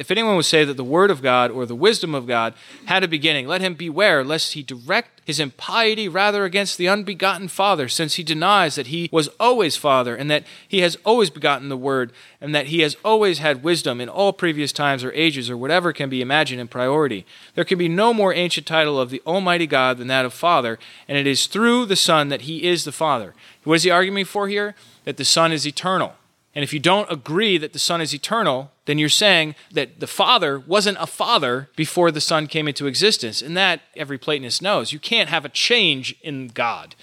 [0.02, 2.54] If anyone would say that the word of God or the wisdom of God
[2.86, 7.46] had a beginning, let him beware lest he direct his impiety rather against the unbegotten
[7.46, 11.68] Father, since he denies that he was always Father, and that he has always begotten
[11.68, 15.48] the Word, and that he has always had wisdom in all previous times or ages,
[15.48, 17.24] or whatever can be imagined in priority.
[17.54, 20.80] There can be no more ancient title of the Almighty God than that of Father,
[21.06, 23.34] and it is through the Son that he is the Father.
[23.62, 24.74] What is he arguing for here?
[25.04, 26.16] That the Son is eternal.
[26.54, 30.06] And if you don't agree that the Son is eternal, then you're saying that the
[30.06, 33.40] Father wasn't a Father before the Son came into existence.
[33.40, 34.92] And that every Platonist knows.
[34.92, 36.94] You can't have a change in God.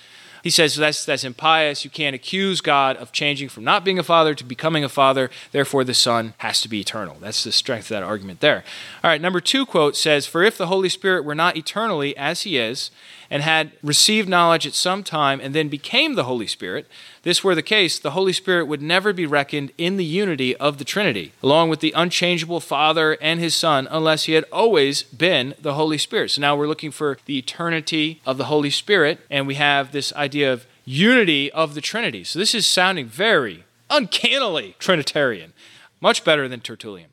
[0.43, 1.83] He says that's, that's impious.
[1.83, 5.29] You can't accuse God of changing from not being a father to becoming a father.
[5.51, 7.17] Therefore, the Son has to be eternal.
[7.19, 8.63] That's the strength of that argument there.
[9.03, 12.43] All right, number two quote says For if the Holy Spirit were not eternally as
[12.43, 12.91] he is,
[13.29, 16.87] and had received knowledge at some time and then became the Holy Spirit,
[17.23, 20.77] this were the case, the Holy Spirit would never be reckoned in the unity of
[20.77, 25.53] the Trinity, along with the unchangeable Father and his Son, unless he had always been
[25.59, 26.31] the Holy Spirit.
[26.31, 30.13] So now we're looking for the eternity of the Holy Spirit, and we have this
[30.13, 32.23] idea of unity of the Trinity.
[32.23, 35.53] So this is sounding very uncannily Trinitarian,
[36.01, 37.09] much better than Tertullian.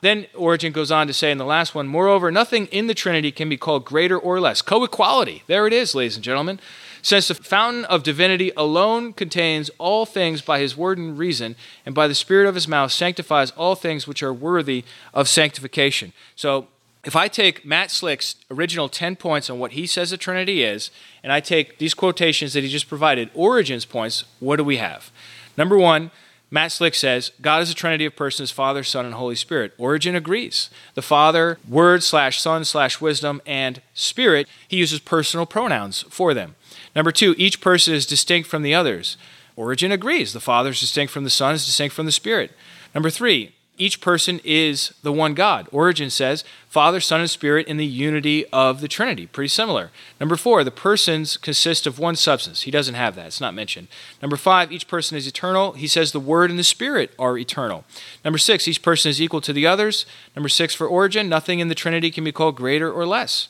[0.00, 3.30] Then Origen goes on to say in the last one, moreover, nothing in the Trinity
[3.30, 4.60] can be called greater or less.
[4.60, 5.44] Co equality.
[5.46, 6.58] There it is, ladies and gentlemen.
[7.02, 11.94] Since the fountain of divinity alone contains all things by his word and reason, and
[11.94, 16.12] by the spirit of his mouth sanctifies all things which are worthy of sanctification.
[16.36, 16.68] So
[17.04, 20.92] if I take Matt Slick's original 10 points on what he says the Trinity is,
[21.24, 25.10] and I take these quotations that he just provided, Origen's points, what do we have?
[25.56, 26.12] Number one,
[26.52, 29.72] Matt Slick says God is a trinity of persons, Father, Son, and Holy Spirit.
[29.78, 30.70] Origen agrees.
[30.94, 36.54] The Father, Word slash Son slash Wisdom, and Spirit, he uses personal pronouns for them.
[36.94, 39.16] Number two, each person is distinct from the others.
[39.56, 40.32] Origen agrees.
[40.32, 42.52] The Father is distinct from the Son, is distinct from the Spirit.
[42.94, 45.66] Number three, each person is the one God.
[45.72, 49.26] Origen says Father, Son, and Spirit in the unity of the Trinity.
[49.26, 49.90] Pretty similar.
[50.20, 52.62] Number four, the persons consist of one substance.
[52.62, 53.88] He doesn't have that, it's not mentioned.
[54.20, 55.72] Number five, each person is eternal.
[55.72, 57.84] He says the Word and the Spirit are eternal.
[58.24, 60.06] Number six, each person is equal to the others.
[60.36, 63.48] Number six, for Origen, nothing in the Trinity can be called greater or less.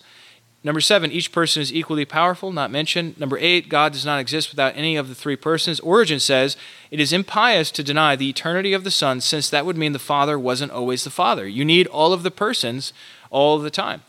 [0.65, 3.19] Number seven, each person is equally powerful, not mentioned.
[3.19, 5.81] Number eight, God does not exist without any of the three persons.
[5.81, 6.57] Origen says
[6.91, 9.99] it is impious to deny the eternity of the Son, since that would mean the
[9.99, 11.49] Father wasn't always the Father.
[11.49, 12.93] You need all of the persons
[13.31, 14.03] all the time.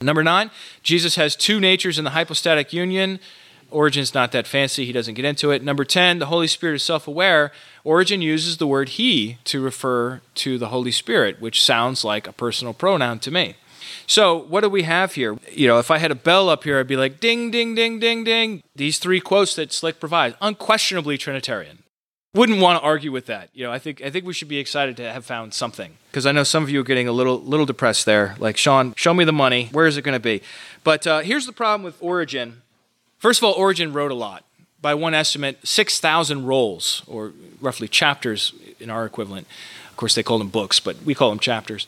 [0.00, 0.50] Number nine,
[0.84, 3.18] Jesus has two natures in the hypostatic union.
[3.70, 5.62] Origen's not that fancy, he doesn't get into it.
[5.62, 7.52] Number 10, the Holy Spirit is self aware.
[7.84, 12.32] Origen uses the word he to refer to the Holy Spirit, which sounds like a
[12.32, 13.56] personal pronoun to me.
[14.06, 15.38] So, what do we have here?
[15.52, 17.98] You know, if I had a bell up here, I'd be like, ding, ding, ding,
[17.98, 18.62] ding, ding.
[18.74, 21.80] These three quotes that Slick provides, unquestionably Trinitarian.
[22.32, 23.48] Wouldn't want to argue with that.
[23.54, 26.26] You know, I think I think we should be excited to have found something because
[26.26, 28.36] I know some of you are getting a little little depressed there.
[28.38, 29.68] Like Sean, show me the money.
[29.72, 30.40] Where is it going to be?
[30.84, 32.62] But uh, here's the problem with Origen.
[33.18, 34.44] First of all, Origen wrote a lot.
[34.80, 39.48] By one estimate, six thousand rolls, or roughly chapters in our equivalent.
[40.00, 41.86] Course, they call them books, but we call them chapters.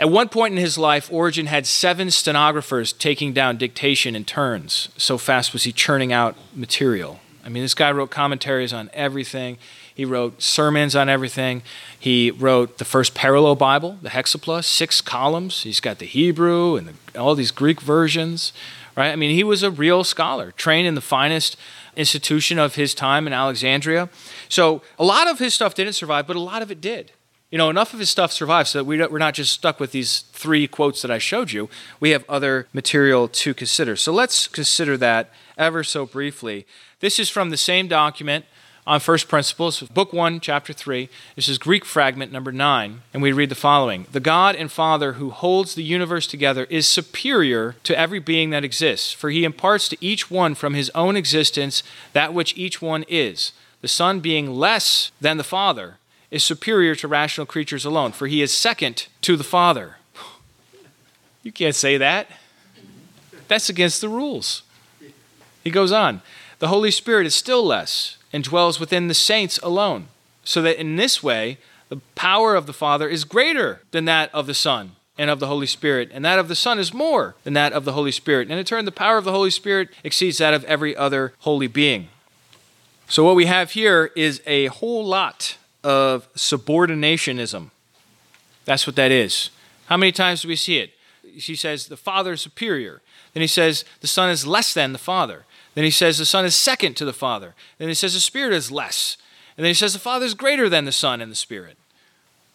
[0.00, 4.88] At one point in his life, Origen had seven stenographers taking down dictation in turns.
[4.96, 7.20] So fast was he churning out material.
[7.44, 9.58] I mean, this guy wrote commentaries on everything.
[9.94, 11.62] He wrote sermons on everything.
[11.96, 15.62] He wrote the first parallel Bible, the Hexapla, six columns.
[15.62, 18.52] He's got the Hebrew and the, all these Greek versions,
[18.96, 19.12] right?
[19.12, 21.56] I mean, he was a real scholar, trained in the finest
[21.94, 24.08] institution of his time in Alexandria.
[24.48, 27.12] So a lot of his stuff didn't survive, but a lot of it did
[27.52, 29.92] you know, enough of his stuff survives so that we we're not just stuck with
[29.92, 31.68] these three quotes that I showed you.
[32.00, 33.94] We have other material to consider.
[33.94, 36.66] So let's consider that ever so briefly.
[37.00, 38.46] This is from the same document
[38.86, 41.10] on first principles, book 1, chapter 3.
[41.36, 45.12] This is Greek fragment number 9, and we read the following The God and Father
[45.12, 49.90] who holds the universe together is superior to every being that exists, for he imparts
[49.90, 51.82] to each one from his own existence
[52.14, 53.52] that which each one is.
[53.82, 55.98] The Son being less than the Father
[56.32, 59.98] is superior to rational creatures alone, for he is second to the Father.
[61.42, 62.28] You can't say that.
[63.48, 64.62] That's against the rules.
[65.62, 66.22] He goes on
[66.58, 70.08] The Holy Spirit is still less and dwells within the saints alone,
[70.42, 71.58] so that in this way,
[71.90, 75.48] the power of the Father is greater than that of the Son and of the
[75.48, 78.48] Holy Spirit, and that of the Son is more than that of the Holy Spirit.
[78.48, 81.66] And in turn, the power of the Holy Spirit exceeds that of every other holy
[81.66, 82.08] being.
[83.06, 87.70] So, what we have here is a whole lot of subordinationism.
[88.64, 89.50] That's what that is.
[89.86, 90.92] How many times do we see it?
[91.22, 93.00] He says the Father is superior.
[93.34, 95.44] Then he says the Son is less than the Father.
[95.74, 97.54] Then he says the Son is second to the Father.
[97.78, 99.16] Then he says the Spirit is less.
[99.56, 101.76] And then he says the Father is greater than the Son and the Spirit.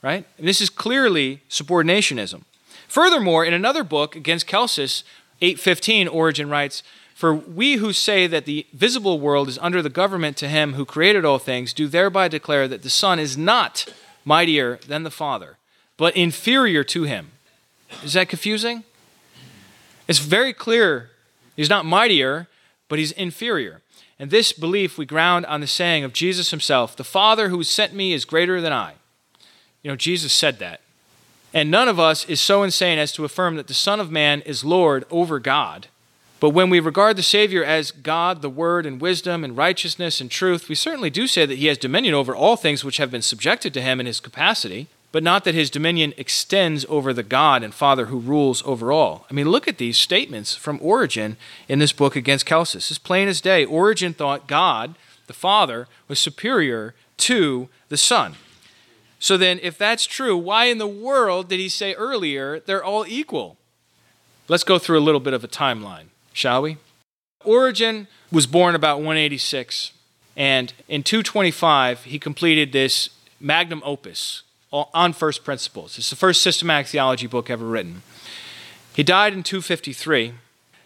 [0.01, 0.25] Right?
[0.37, 2.43] And this is clearly subordinationism.
[2.87, 5.03] Furthermore, in another book against Celsus,
[5.41, 6.83] 815, Origen writes,
[7.17, 10.85] For we who say that the visible world is under the government to him who
[10.85, 13.91] created all things do thereby declare that the Son is not
[14.23, 15.57] mightier than the Father,
[15.97, 17.31] but inferior to him.
[18.03, 18.83] Is that confusing?
[20.07, 21.09] It's very clear
[21.55, 22.49] he's not mightier,
[22.87, 23.81] but he's inferior.
[24.19, 27.95] And this belief we ground on the saying of Jesus himself The Father who sent
[27.95, 28.93] me is greater than I.
[29.81, 30.81] You know, Jesus said that.
[31.51, 34.41] And none of us is so insane as to affirm that the Son of Man
[34.41, 35.87] is Lord over God.
[36.39, 40.29] But when we regard the Savior as God, the Word, and wisdom, and righteousness, and
[40.29, 43.21] truth, we certainly do say that he has dominion over all things which have been
[43.23, 47.63] subjected to him in his capacity but not that his dominion extends over the God
[47.63, 49.25] and Father who rules over all.
[49.31, 52.91] I mean, look at these statements from Origen in this book against Celsus.
[52.91, 53.65] It's plain as day.
[53.65, 54.95] Origen thought God,
[55.27, 58.35] the Father, was superior to the Son.
[59.19, 63.05] So then, if that's true, why in the world did he say earlier they're all
[63.07, 63.57] equal?
[64.47, 66.77] Let's go through a little bit of a timeline, shall we?
[67.43, 69.91] Origen was born about 186,
[70.35, 73.09] and in 225, he completed this
[73.39, 75.97] magnum opus on first principles.
[75.97, 78.03] It's the first systematic theology book ever written.
[78.93, 80.33] He died in 253.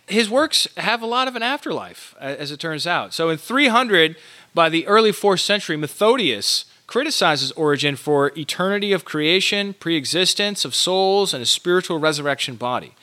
[0.07, 3.13] His works have a lot of an afterlife, as it turns out.
[3.13, 4.15] So in 300,
[4.53, 11.33] by the early fourth century, Methodius criticizes Origen for eternity of creation, pre-existence of souls,
[11.33, 12.93] and a spiritual resurrection body.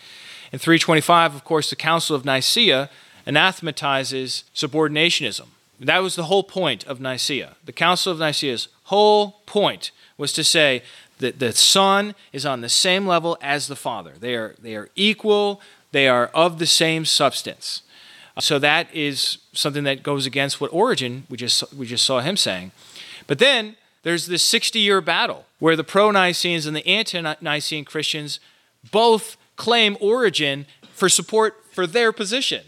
[0.53, 2.89] In 325, of course, the Council of Nicaea
[3.27, 5.47] anathematizes subordinationism.
[5.79, 7.57] That was the whole point of Nicaea.
[7.65, 10.83] The Council of Nicaea's whole point was to say
[11.19, 14.13] that the Son is on the same level as the Father.
[14.19, 15.61] They are, they are equal,
[15.93, 17.83] they are of the same substance.
[18.41, 22.37] So that is something that goes against what Origen, we just, we just saw him
[22.37, 22.71] saying.
[23.27, 27.85] But then there's this 60 year battle where the pro Nicenes and the anti Nicene
[27.85, 28.41] Christians
[28.91, 32.65] both claim Origen for support for their position.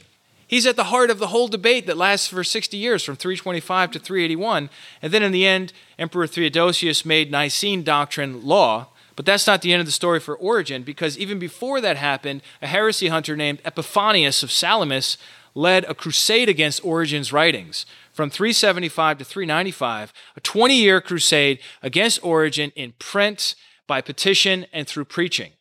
[0.47, 3.93] He's at the heart of the whole debate that lasts for 60 years, from 325
[3.93, 4.69] to 381.
[5.01, 8.89] And then in the end, Emperor Theodosius made Nicene doctrine law.
[9.15, 12.43] But that's not the end of the story for Origen, because even before that happened,
[12.61, 15.17] a heresy hunter named Epiphanius of Salamis
[15.55, 17.87] led a crusade against Origen's writings.
[18.13, 23.55] From 375 to 395, a 20 year crusade against Origen in print,
[23.87, 25.53] by petition, and through preaching.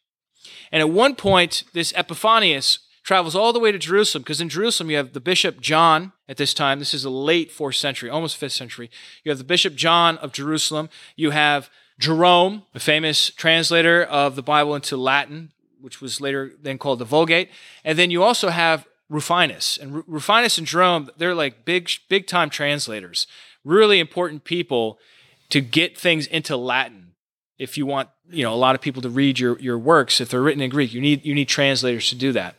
[0.72, 4.92] And at one point, this Epiphanius travels all the way to Jerusalem because in Jerusalem
[4.92, 6.80] you have the Bishop John at this time.
[6.80, 8.92] This is the late fourth century, almost fifth century.
[9.24, 10.90] You have the Bishop John of Jerusalem.
[11.16, 15.52] You have Jerome, a famous translator of the Bible into Latin,
[15.82, 17.50] which was later then called the Vulgate.
[17.84, 19.78] And then you also have Rufinus.
[19.78, 23.28] And Rufinus and Jerome, they're like big, big time translators,
[23.64, 25.00] really important people
[25.50, 27.14] to get things into Latin.
[27.58, 30.30] If you want, you know, a lot of people to read your, your works, if
[30.30, 32.56] they're written in Greek, you need, you need translators to do that.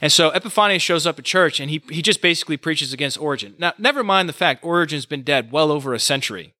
[0.00, 3.54] And so Epiphanius shows up at church and he, he just basically preaches against Origen.
[3.58, 6.54] Now, never mind the fact Origen's been dead well over a century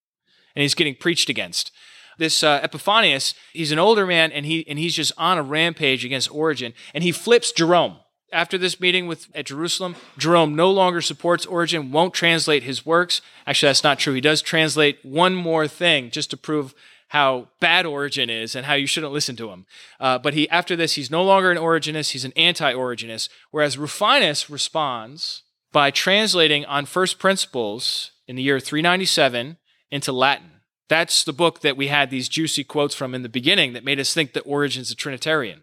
[0.56, 1.70] and he's getting preached against.
[2.18, 6.04] This uh, Epiphanius, he's an older man and, he, and he's just on a rampage
[6.04, 7.98] against Origen and he flips Jerome.
[8.30, 13.22] After this meeting with at Jerusalem, Jerome no longer supports Origen, won't translate his works.
[13.46, 14.12] Actually, that's not true.
[14.12, 16.74] He does translate one more thing just to prove
[17.08, 19.66] how bad Origen is and how you shouldn't listen to him.
[19.98, 23.28] Uh, but he, after this, he's no longer an Origenist, he's an anti Origenist.
[23.50, 25.42] Whereas Rufinus responds
[25.72, 29.56] by translating on first principles in the year 397
[29.90, 30.50] into Latin.
[30.88, 34.00] That's the book that we had these juicy quotes from in the beginning that made
[34.00, 35.62] us think that Origen's a Trinitarian.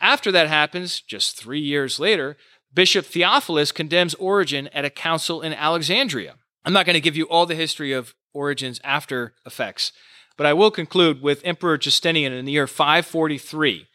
[0.00, 2.36] After that happens, just three years later,
[2.72, 6.34] Bishop Theophilus condemns Origen at a council in Alexandria.
[6.64, 9.92] I'm not going to give you all the history of Origen's after effects,
[10.36, 13.86] but I will conclude with Emperor Justinian in the year 543.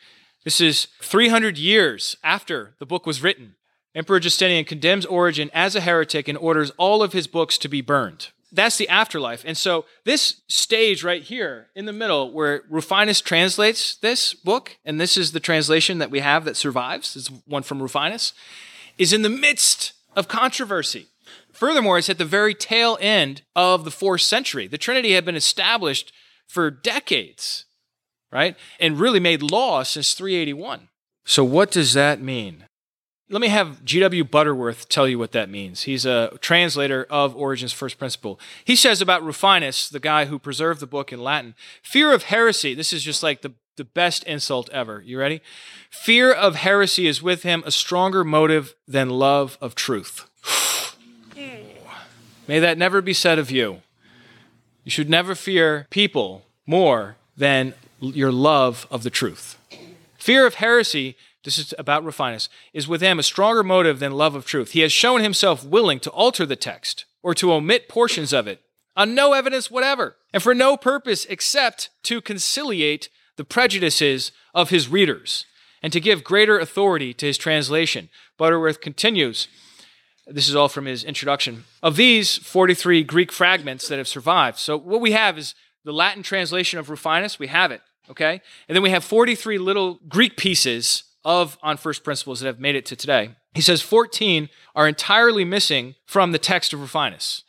[0.43, 3.55] This is 300 years after the book was written.
[3.95, 7.81] Emperor Justinian condemns Origen as a heretic and orders all of his books to be
[7.81, 8.29] burned.
[8.51, 9.43] That's the afterlife.
[9.45, 14.99] And so, this stage right here in the middle, where Rufinus translates this book, and
[14.99, 18.33] this is the translation that we have that survives, this one from Rufinus,
[18.97, 21.07] is in the midst of controversy.
[21.51, 24.65] Furthermore, it's at the very tail end of the fourth century.
[24.65, 26.11] The Trinity had been established
[26.50, 27.66] for decades,
[28.32, 28.58] right?
[28.80, 30.89] And really made law since 381.
[31.26, 32.66] So, what does that mean?
[33.32, 34.24] Let me have G.W.
[34.24, 35.84] Butterworth tell you what that means.
[35.84, 38.39] He's a translator of Origen's First Principle.
[38.66, 42.74] He says about Rufinus, the guy who preserved the book in Latin, fear of heresy.
[42.74, 45.04] This is just like the, the best insult ever.
[45.06, 45.41] You ready?
[45.91, 50.28] Fear of heresy is with him a stronger motive than love of truth.
[52.47, 53.84] May that never be said of you.
[54.89, 59.55] You should never fear people more than your love of the truth.
[60.17, 64.33] Fear of heresy, this is about Rufinus, is with him a stronger motive than love
[64.33, 64.71] of truth.
[64.71, 68.61] He has shown himself willing to alter the text or to omit portions of it
[68.97, 74.89] on no evidence whatever, and for no purpose except to conciliate the prejudices of his
[74.89, 75.45] readers
[75.83, 78.09] and to give greater authority to his translation.
[78.39, 79.47] Butterworth continues,
[80.30, 81.65] this is all from his introduction.
[81.82, 86.23] Of these 43 Greek fragments that have survived, so what we have is the Latin
[86.23, 88.41] translation of Rufinus, we have it, okay?
[88.67, 92.75] And then we have 43 little Greek pieces of On First Principles that have made
[92.75, 93.36] it to today.
[93.53, 97.43] He says 14 are entirely missing from the text of Rufinus.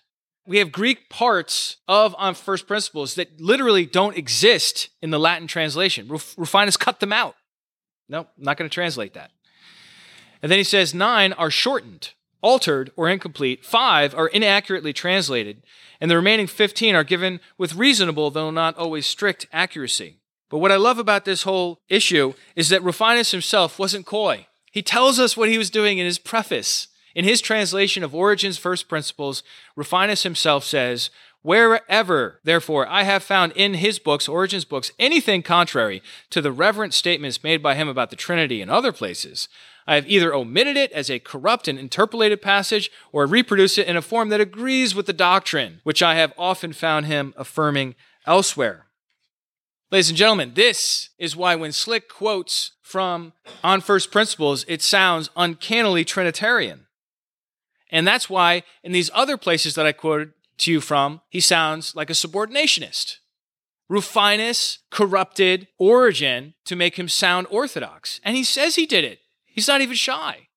[0.47, 5.47] We have Greek parts of On First Principles that literally don't exist in the Latin
[5.47, 6.09] translation.
[6.09, 7.37] Rufinus cut them out.
[8.09, 9.31] No, I'm not going to translate that.
[10.43, 13.64] And then he says nine are shortened, altered, or incomplete.
[13.64, 15.62] Five are inaccurately translated.
[16.01, 20.16] And the remaining 15 are given with reasonable, though not always strict, accuracy.
[20.49, 24.47] But what I love about this whole issue is that Rufinus himself wasn't coy.
[24.70, 26.88] He tells us what he was doing in his preface.
[27.14, 29.43] In his translation of Origen's First Principles,
[29.76, 31.11] Rufinus himself says,
[31.43, 36.93] Wherever, therefore, I have found in his books, Origen's books, anything contrary to the reverent
[36.93, 39.49] statements made by him about the Trinity in other places,
[39.91, 43.97] I have either omitted it as a corrupt and interpolated passage or reproduced it in
[43.97, 48.86] a form that agrees with the doctrine, which I have often found him affirming elsewhere.
[49.91, 53.32] Ladies and gentlemen, this is why when Slick quotes from
[53.64, 56.86] On First Principles, it sounds uncannily Trinitarian.
[57.91, 61.97] And that's why in these other places that I quoted to you from, he sounds
[61.97, 63.16] like a subordinationist.
[63.88, 68.20] Rufinus corrupted Origen to make him sound orthodox.
[68.22, 69.18] And he says he did it.
[69.61, 70.49] He's not even shy.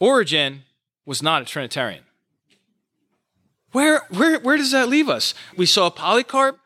[0.00, 0.62] Origen
[1.04, 2.04] was not a Trinitarian.
[3.72, 5.34] Where, where, where does that leave us?
[5.54, 6.58] We saw Polycarp,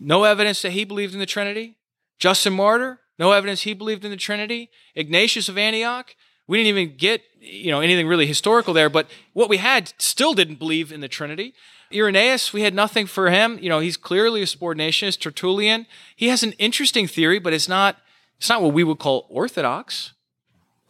[0.00, 1.76] no evidence that he believed in the Trinity.
[2.18, 4.70] Justin Martyr, no evidence he believed in the Trinity.
[4.94, 6.16] Ignatius of Antioch,
[6.46, 10.32] we didn't even get you know anything really historical there, but what we had still
[10.32, 11.52] didn't believe in the Trinity.
[11.92, 13.58] Irenaeus, we had nothing for him.
[13.60, 15.20] You know, he's clearly a subordinationist.
[15.20, 15.84] Tertullian,
[16.16, 17.98] he has an interesting theory, but it's not
[18.42, 20.14] it's not what we would call orthodox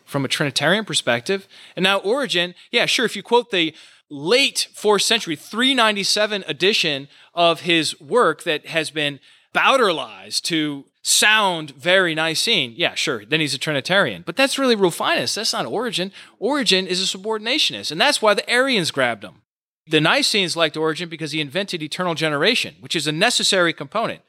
[0.07, 1.47] from a Trinitarian perspective.
[1.77, 3.75] And now Origen, yeah, sure, if you quote the
[4.09, 9.21] late fourth century, 397 edition of his work that has been
[9.55, 12.73] Bowdlerized to sound very Nicene.
[12.75, 13.27] Yeah, sure.
[13.27, 14.23] Then he's a Trinitarian.
[14.25, 15.35] But that's really Rufinus.
[15.35, 16.11] That's not Origen.
[16.39, 17.93] Origen is a subordinationist.
[17.93, 19.43] And that's why the Arians grabbed him.
[19.87, 24.23] The Nicenes liked Origen because he invented eternal generation, which is a necessary component.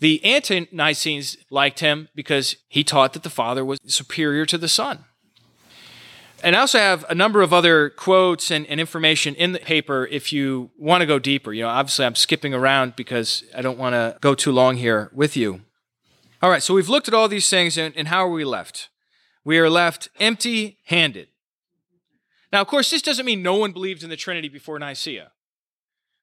[0.00, 4.68] The anti Nicenes liked him because he taught that the Father was superior to the
[4.68, 5.04] Son.
[6.44, 10.06] And I also have a number of other quotes and, and, information in the paper
[10.10, 11.52] if you want to go deeper.
[11.52, 15.10] You know, obviously I'm skipping around because I don't want to go too long here
[15.14, 15.62] with you.
[16.42, 18.90] All right, so we've looked at all these things, and, and how are we left?
[19.44, 21.28] We are left empty handed.
[22.52, 25.32] Now, of course, this doesn't mean no one believed in the Trinity before Nicaea.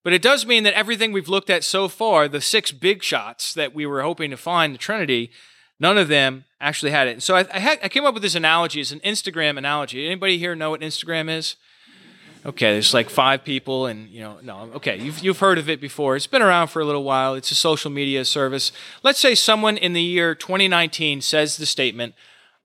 [0.04, 3.54] But it does mean that everything we've looked at so far, the six big shots
[3.54, 5.32] that we were hoping to find the Trinity,
[5.80, 7.24] none of them actually had it.
[7.24, 8.82] So I, I, had, I came up with this analogy.
[8.82, 10.06] It's an Instagram analogy.
[10.06, 11.56] Anybody here know what Instagram is?
[12.45, 15.80] Okay, there's like five people, and you know, no, okay, you've, you've heard of it
[15.80, 16.18] before.
[16.18, 17.36] It's been around for a little while.
[17.36, 18.74] It's a social media service.
[19.01, 22.16] Let's say someone in the year 2019 says the statement,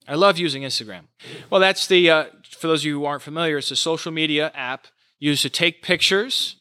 [0.09, 1.03] I love using Instagram.
[1.49, 4.51] Well, that's the, uh, for those of you who aren't familiar, it's a social media
[4.53, 4.89] app
[5.21, 6.57] used to take pictures,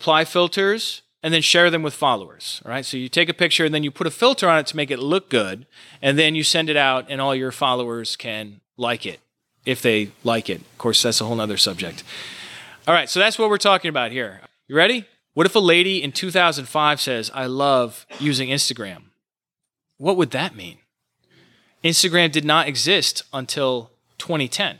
[0.00, 2.62] apply filters, and then share them with followers.
[2.64, 4.66] All right, so you take a picture and then you put a filter on it
[4.68, 5.66] to make it look good,
[6.00, 9.20] and then you send it out, and all your followers can like it
[9.66, 10.62] if they like it.
[10.62, 12.02] Of course, that's a whole other subject.
[12.88, 14.40] All right, so that's what we're talking about here.
[14.68, 15.04] You ready?
[15.34, 19.02] What if a lady in 2005 says, I love using Instagram?
[19.98, 20.78] What would that mean?
[21.84, 24.78] Instagram did not exist until 2010.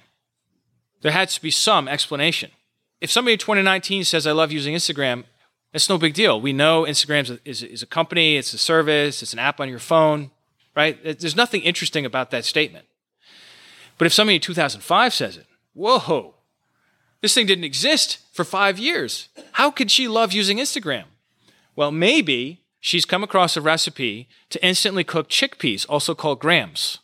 [1.03, 2.53] There had to be some explanation.
[3.01, 5.25] If somebody in 2019 says, I love using Instagram,
[5.73, 6.41] it's no big deal.
[6.41, 9.79] We know Instagram is, is a company, it's a service, it's an app on your
[9.79, 10.31] phone,
[10.75, 11.03] right?
[11.03, 12.87] There's nothing interesting about that statement.
[13.97, 16.35] But if somebody in 2005 says it, whoa,
[17.21, 19.29] this thing didn't exist for five years.
[19.53, 21.05] How could she love using Instagram?
[21.77, 26.99] Well, maybe she's come across a recipe to instantly cook chickpeas, also called grams.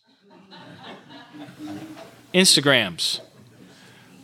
[2.35, 3.21] Instagrams.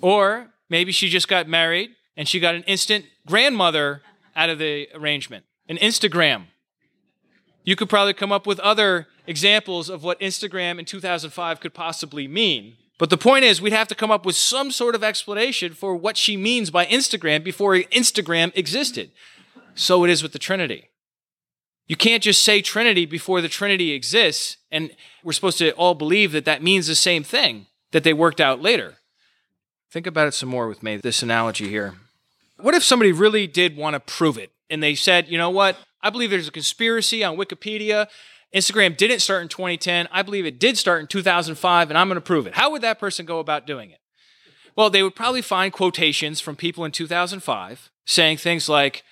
[0.00, 4.02] Or maybe she just got married and she got an instant grandmother
[4.34, 6.46] out of the arrangement, an Instagram.
[7.62, 12.26] You could probably come up with other examples of what Instagram in 2005 could possibly
[12.26, 15.74] mean But the point is, we'd have to come up with some sort of explanation
[15.74, 19.10] for what she means by Instagram before Instagram existed.
[19.74, 20.90] So it is with the Trinity.
[21.88, 24.94] You can't just say Trinity before the Trinity exists, and
[25.24, 28.62] we're supposed to all believe that that means the same thing that they worked out
[28.62, 28.98] later.
[29.92, 31.92] Think about it some more with me, this analogy here.
[32.56, 35.76] What if somebody really did want to prove it and they said, you know what?
[36.00, 38.06] I believe there's a conspiracy on Wikipedia.
[38.54, 40.08] Instagram didn't start in 2010.
[40.10, 42.54] I believe it did start in 2005, and I'm going to prove it.
[42.54, 43.98] How would that person go about doing it?
[44.74, 49.04] Well, they would probably find quotations from people in 2005 saying things like,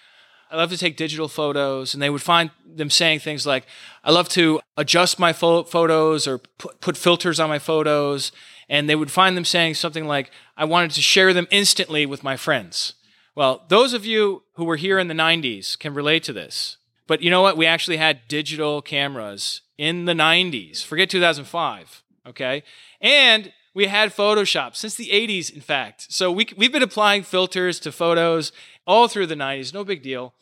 [0.51, 1.93] I love to take digital photos.
[1.93, 3.67] And they would find them saying things like,
[4.03, 8.33] I love to adjust my photos or put filters on my photos.
[8.69, 10.31] And they would find them saying something like,
[10.61, 12.93] I wanted to share them instantly with my friends.
[13.35, 16.77] Well, those of you who were here in the 90s can relate to this.
[17.07, 17.57] But you know what?
[17.57, 20.85] We actually had digital cameras in the 90s.
[20.85, 22.63] Forget 2005, okay?
[23.01, 26.13] And we had Photoshop since the 80s, in fact.
[26.13, 28.53] So we, we've been applying filters to photos
[28.87, 30.35] all through the 90s, no big deal.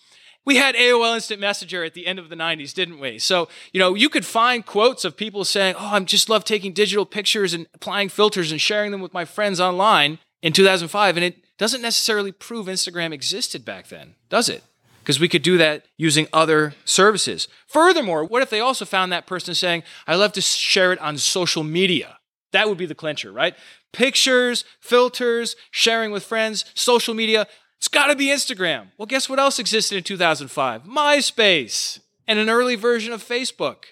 [0.49, 3.19] We had AOL Instant Messenger at the end of the 90s, didn't we?
[3.19, 6.73] So, you know, you could find quotes of people saying, Oh, I just love taking
[6.73, 11.19] digital pictures and applying filters and sharing them with my friends online in 2005.
[11.19, 14.63] And it doesn't necessarily prove Instagram existed back then, does it?
[15.01, 17.47] Because we could do that using other services.
[17.67, 21.19] Furthermore, what if they also found that person saying, I love to share it on
[21.19, 22.17] social media?
[22.53, 23.55] That would be the clincher, right?
[23.93, 27.47] Pictures, filters, sharing with friends, social media.
[27.79, 28.89] It's got to be Instagram.
[28.99, 30.83] Well, guess what else existed in 2005?
[30.85, 33.85] MySpace and an early version of Facebook.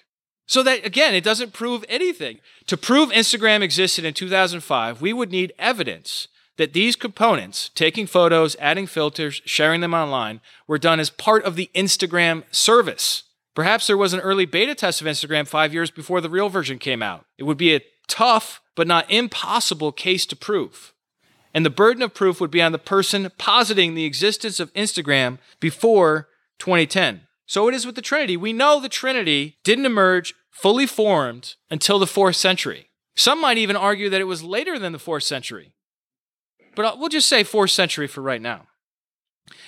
[0.45, 2.39] So that, again, it doesn't prove anything.
[2.67, 6.27] To prove Instagram existed in 2005, we would need evidence
[6.57, 11.55] that these components, taking photos, adding filters, sharing them online, were done as part of
[11.55, 13.23] the Instagram service.
[13.55, 16.77] Perhaps there was an early beta test of Instagram five years before the real version
[16.77, 17.25] came out.
[17.37, 20.93] It would be a tough but not impossible case to prove.
[21.57, 25.39] And the burden of proof would be on the person positing the existence of Instagram
[25.59, 26.29] before
[26.59, 27.21] 2010.
[27.47, 28.37] So it is with the Trinity.
[28.37, 32.91] We know the Trinity didn't emerge fully formed until the fourth century.
[33.15, 35.73] Some might even argue that it was later than the fourth century.
[36.75, 38.67] But uh, we'll just say fourth century for right now.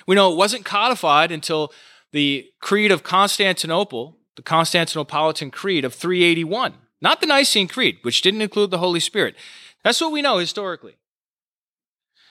[0.06, 1.74] We know it wasn't codified until
[2.12, 6.76] the Creed of Constantinople, the Constantinopolitan Creed of 381.
[7.02, 9.36] Not the Nicene Creed, which didn't include the Holy Spirit.
[9.84, 10.99] That's what we know historically.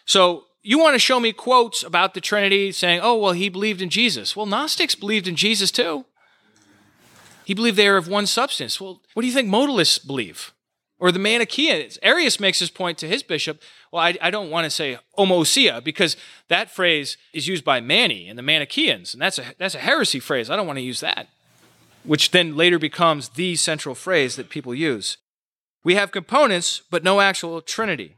[0.09, 3.81] So you want to show me quotes about the Trinity saying, oh, well, he believed
[3.81, 4.35] in Jesus.
[4.35, 6.05] Well, Gnostics believed in Jesus too.
[7.45, 8.81] He believed they are of one substance.
[8.81, 10.53] Well, what do you think modalists believe?
[10.99, 11.99] Or the Manichaeans?
[12.03, 13.63] Arius makes his point to his bishop.
[13.93, 16.17] Well, I, I don't want to say homoousia because
[16.49, 20.19] that phrase is used by Mani and the Manichaeans, and that's a, that's a heresy
[20.19, 20.51] phrase.
[20.51, 21.29] I don't want to use that
[22.09, 25.19] which then later becomes the central phrase that people use.
[25.85, 28.17] We have components, but no actual trinity.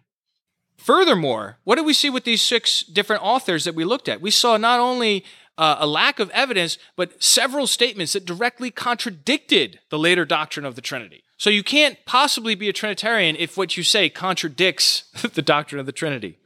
[0.80, 4.22] Furthermore, what did we see with these six different authors that we looked at?
[4.22, 5.26] We saw not only
[5.58, 10.76] uh, a lack of evidence, but several statements that directly contradicted the later doctrine of
[10.76, 11.22] the Trinity.
[11.36, 15.02] So you can't possibly be a Trinitarian if what you say contradicts
[15.34, 16.38] the doctrine of the Trinity.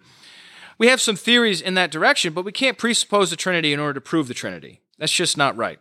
[0.78, 3.94] We have some theories in that direction, but we can't presuppose the Trinity in order
[3.94, 4.80] to prove the Trinity.
[4.98, 5.78] That's just not right.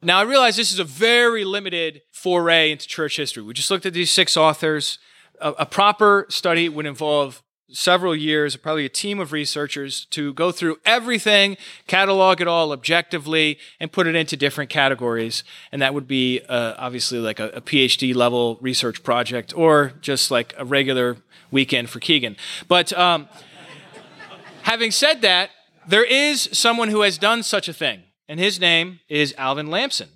[0.00, 3.42] Now, I realize this is a very limited foray into church history.
[3.42, 4.98] We just looked at these six authors.
[5.42, 10.52] A, a, proper study would involve several years, probably a team of researchers to go
[10.52, 15.42] through everything, catalog it all objectively, and put it into different categories.
[15.72, 20.30] And that would be uh, obviously like a, a PhD level research project or just
[20.30, 21.16] like a regular
[21.50, 22.36] weekend for Kegan.
[22.68, 23.28] But um,
[24.62, 25.50] having said that,
[25.86, 30.08] there is someone who has done such a thing and his name is Alvan Lamson.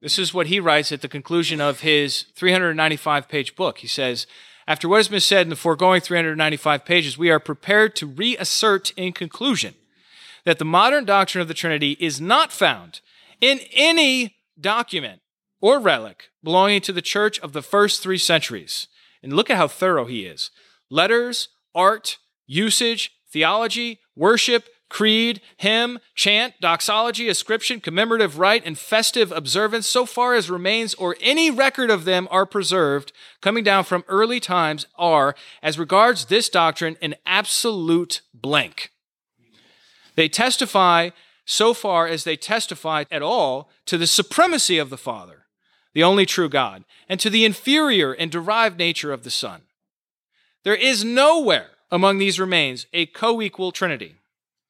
[0.00, 3.78] This is what he writes at the conclusion of his 395 page book.
[3.78, 4.26] He says,
[4.66, 8.92] After what has been said in the foregoing 395 pages, we are prepared to reassert
[8.96, 9.74] in conclusion
[10.44, 13.00] that the modern doctrine of the Trinity is not found
[13.40, 15.20] in any document
[15.60, 18.86] or relic belonging to the church of the first three centuries.
[19.22, 20.50] And look at how thorough he is
[20.90, 29.86] letters, art, usage, theology, worship, creed, hymn, chant, doxology, ascription, commemorative rite, and festive observance,
[29.86, 34.40] so far as remains or any record of them are preserved, coming down from early
[34.40, 38.90] times, are, as regards this doctrine, an absolute blank.
[40.14, 41.10] They testify,
[41.44, 45.46] so far as they testify at all, to the supremacy of the Father,
[45.92, 49.62] the only true God, and to the inferior and derived nature of the Son.
[50.62, 54.16] There is nowhere among these remains a co equal Trinity.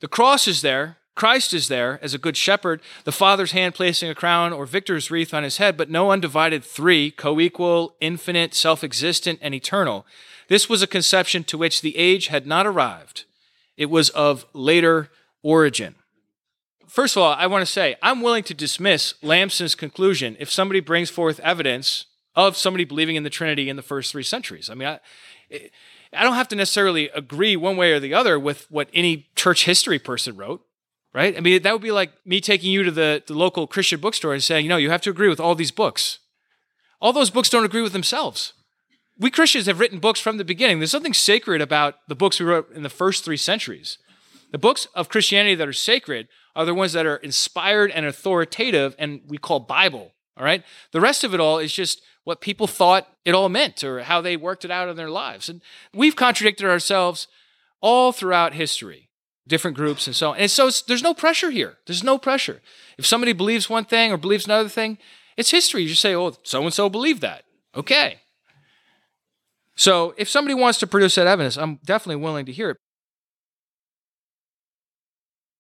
[0.04, 4.10] The cross is there, Christ is there as a good shepherd, the Father's hand placing
[4.10, 8.52] a crown or victor's wreath on his head, but no undivided three, co equal, infinite,
[8.52, 10.04] self existent, and eternal.
[10.48, 13.24] This was a conception to which the age had not arrived.
[13.78, 15.08] It was of later
[15.42, 15.94] origin.
[16.86, 20.80] First of all, I want to say I'm willing to dismiss Lamson's conclusion if somebody
[20.80, 22.04] brings forth evidence
[22.36, 24.68] of somebody believing in the Trinity in the first three centuries.
[24.68, 25.00] I mean, I,
[26.14, 29.64] I don't have to necessarily agree one way or the other with what any church
[29.64, 30.62] history person wrote,
[31.12, 31.36] right?
[31.36, 34.32] I mean, that would be like me taking you to the, the local Christian bookstore
[34.32, 36.18] and saying, you know, you have to agree with all these books.
[37.00, 38.54] All those books don't agree with themselves.
[39.18, 40.80] We Christians have written books from the beginning.
[40.80, 43.98] There's something sacred about the books we wrote in the first three centuries.
[44.50, 48.96] The books of Christianity that are sacred are the ones that are inspired and authoritative
[48.98, 50.62] and we call Bible, all right?
[50.92, 54.20] The rest of it all is just what people thought it all meant or how
[54.20, 55.48] they worked it out in their lives.
[55.48, 55.60] And
[55.92, 57.28] we've contradicted ourselves
[57.80, 59.10] all throughout history,
[59.46, 60.38] different groups and so on.
[60.38, 61.76] And so there's no pressure here.
[61.86, 62.62] There's no pressure.
[62.96, 64.98] If somebody believes one thing or believes another thing,
[65.36, 65.82] it's history.
[65.82, 67.44] You just say, oh, so and so believed that.
[67.76, 68.20] Okay.
[69.76, 72.76] So if somebody wants to produce that evidence, I'm definitely willing to hear it.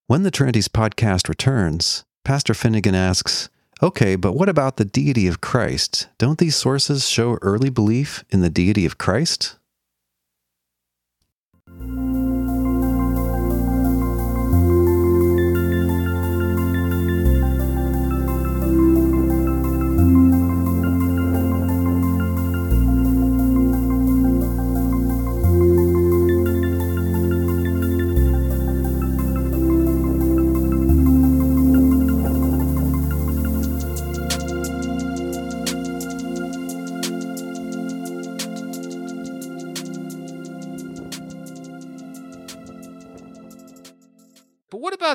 [0.06, 3.48] When the Trinities podcast returns, Pastor Finnegan asks,
[3.84, 6.08] Okay, but what about the deity of Christ?
[6.16, 9.56] Don't these sources show early belief in the deity of Christ?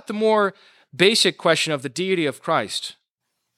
[0.10, 0.54] The more
[0.94, 2.98] basic question of the deity of Christ?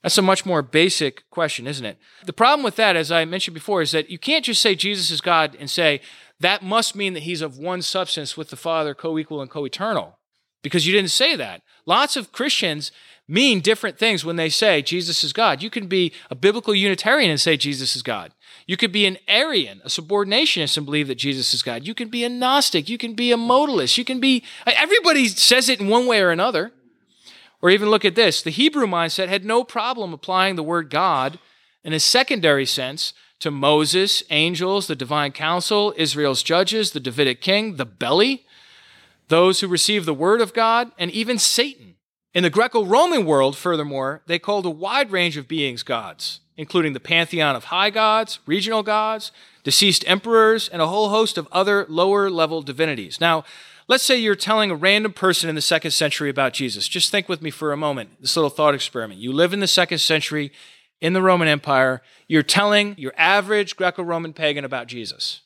[0.04, 1.98] That's a much more basic question, isn't it?
[2.26, 5.10] The problem with that, as I mentioned before, is that you can't just say Jesus
[5.12, 6.02] is God and say
[6.40, 9.66] that must mean that he's of one substance with the Father, co equal and co
[9.66, 10.18] eternal,
[10.64, 11.62] because you didn't say that.
[11.86, 12.92] Lots of Christians
[13.28, 15.62] mean different things when they say Jesus is God.
[15.62, 18.34] You can be a biblical Unitarian and say Jesus is God.
[18.68, 21.86] You could be an Arian, a subordinationist, and believe that Jesus is God.
[21.86, 22.90] You can be a Gnostic.
[22.90, 23.98] You can be a modalist.
[23.98, 26.72] You can be, everybody says it in one way or another.
[27.62, 31.38] Or even look at this the Hebrew mindset had no problem applying the word God
[31.84, 37.76] in a secondary sense to Moses, angels, the divine council, Israel's judges, the Davidic king,
[37.76, 38.46] the belly,
[39.30, 41.96] those who receive the word of God, and even Satan.
[42.34, 46.94] In the Greco Roman world, furthermore, they called a wide range of beings gods including
[46.94, 49.32] the pantheon of high gods, regional gods,
[49.64, 53.20] deceased emperors, and a whole host of other lower level divinities.
[53.20, 53.44] Now,
[53.88, 56.88] let's say you're telling a random person in the second century about Jesus.
[56.88, 59.20] Just think with me for a moment, this little thought experiment.
[59.20, 60.52] You live in the second century
[61.02, 65.42] in the Roman Empire, you're telling your average Greco Roman pagan about Jesus.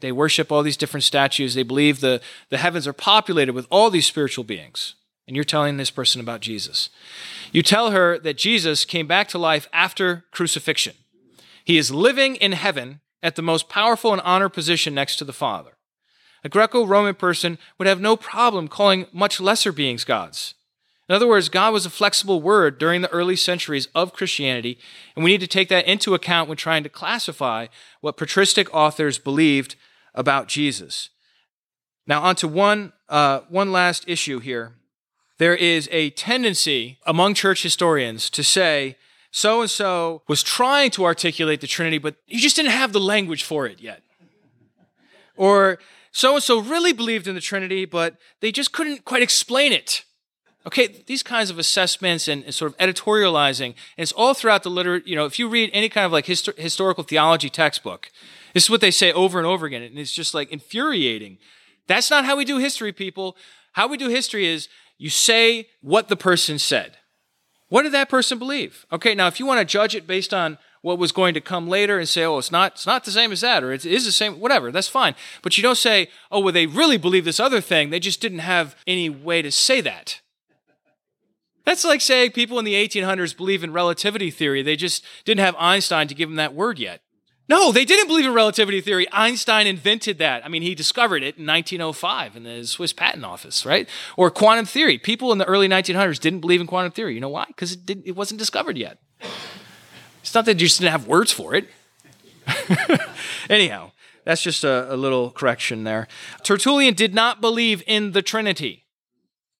[0.00, 1.54] They worship all these different statues.
[1.54, 4.94] They believe the, the heavens are populated with all these spiritual beings.
[5.26, 6.88] And you're telling this person about Jesus.
[7.52, 10.94] You tell her that Jesus came back to life after crucifixion.
[11.64, 15.32] He is living in heaven at the most powerful and honored position next to the
[15.32, 15.72] Father.
[16.44, 20.54] A Greco Roman person would have no problem calling much lesser beings gods.
[21.08, 24.78] In other words, God was a flexible word during the early centuries of Christianity,
[25.14, 27.66] and we need to take that into account when trying to classify
[28.00, 29.76] what patristic authors believed
[30.14, 31.10] about Jesus.
[32.06, 34.74] Now, on to one, uh, one last issue here
[35.38, 38.96] there is a tendency among church historians to say
[39.30, 43.00] so and so was trying to articulate the Trinity, but you just didn't have the
[43.00, 44.02] language for it yet.
[45.36, 45.78] Or
[46.10, 50.04] so and so really believed in the Trinity, but they just couldn't quite explain it.
[50.66, 54.70] Okay, these kinds of assessments and, and, sort of editorializing, and it's all throughout the
[54.70, 55.06] literature.
[55.06, 58.10] You know, if you read any kind of like histor- historical theology textbook,
[58.54, 61.38] this is what they say over and over again, and it's just like infuriating.
[61.86, 63.36] That's not how we do history, people.
[63.72, 64.68] How we do history is
[64.98, 66.98] you say what the person said.
[67.68, 68.86] What did that person believe?
[68.92, 71.68] Okay, now if you want to judge it based on what was going to come
[71.68, 74.04] later and say, oh, it's not, it's not the same as that, or it is
[74.04, 75.16] the same, whatever, that's fine.
[75.42, 77.90] But you don't say, oh, well, they really believe this other thing.
[77.90, 80.20] They just didn't have any way to say that.
[81.64, 84.62] That's like saying people in the 1800s believe in relativity theory.
[84.62, 87.00] They just didn't have Einstein to give them that word yet.
[87.48, 89.06] No, they didn't believe in relativity theory.
[89.12, 90.44] Einstein invented that.
[90.44, 93.88] I mean, he discovered it in 1905 in the Swiss Patent Office, right?
[94.16, 94.98] Or quantum theory.
[94.98, 97.14] People in the early 1900s didn't believe in quantum theory.
[97.14, 97.44] You know why?
[97.46, 98.98] Because it, it wasn't discovered yet.
[100.22, 101.68] It's not that you just didn't have words for it.
[103.50, 103.92] Anyhow,
[104.24, 106.08] that's just a, a little correction there.
[106.42, 108.85] Tertullian did not believe in the Trinity.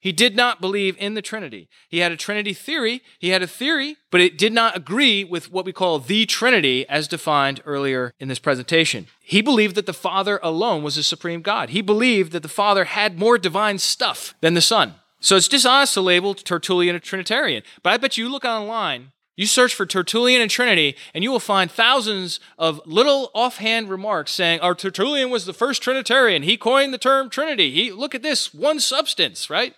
[0.01, 1.69] He did not believe in the Trinity.
[1.89, 3.03] He had a Trinity theory.
[3.19, 6.89] He had a theory, but it did not agree with what we call the Trinity
[6.89, 9.07] as defined earlier in this presentation.
[9.21, 11.71] He believed that the Father alone was the supreme God.
[11.71, 14.95] He believed that the Father had more divine stuff than the Son.
[15.21, 17.63] So it's dishonest to label Tertullian a Trinitarian.
[17.83, 21.41] But I bet you look online, you search for Tertullian and Trinity, and you will
[21.41, 26.43] find thousands of little offhand remarks saying, Our Tertullian was the first Trinitarian.
[26.43, 27.71] He coined the term Trinity.
[27.73, 29.75] He look at this, one substance, right?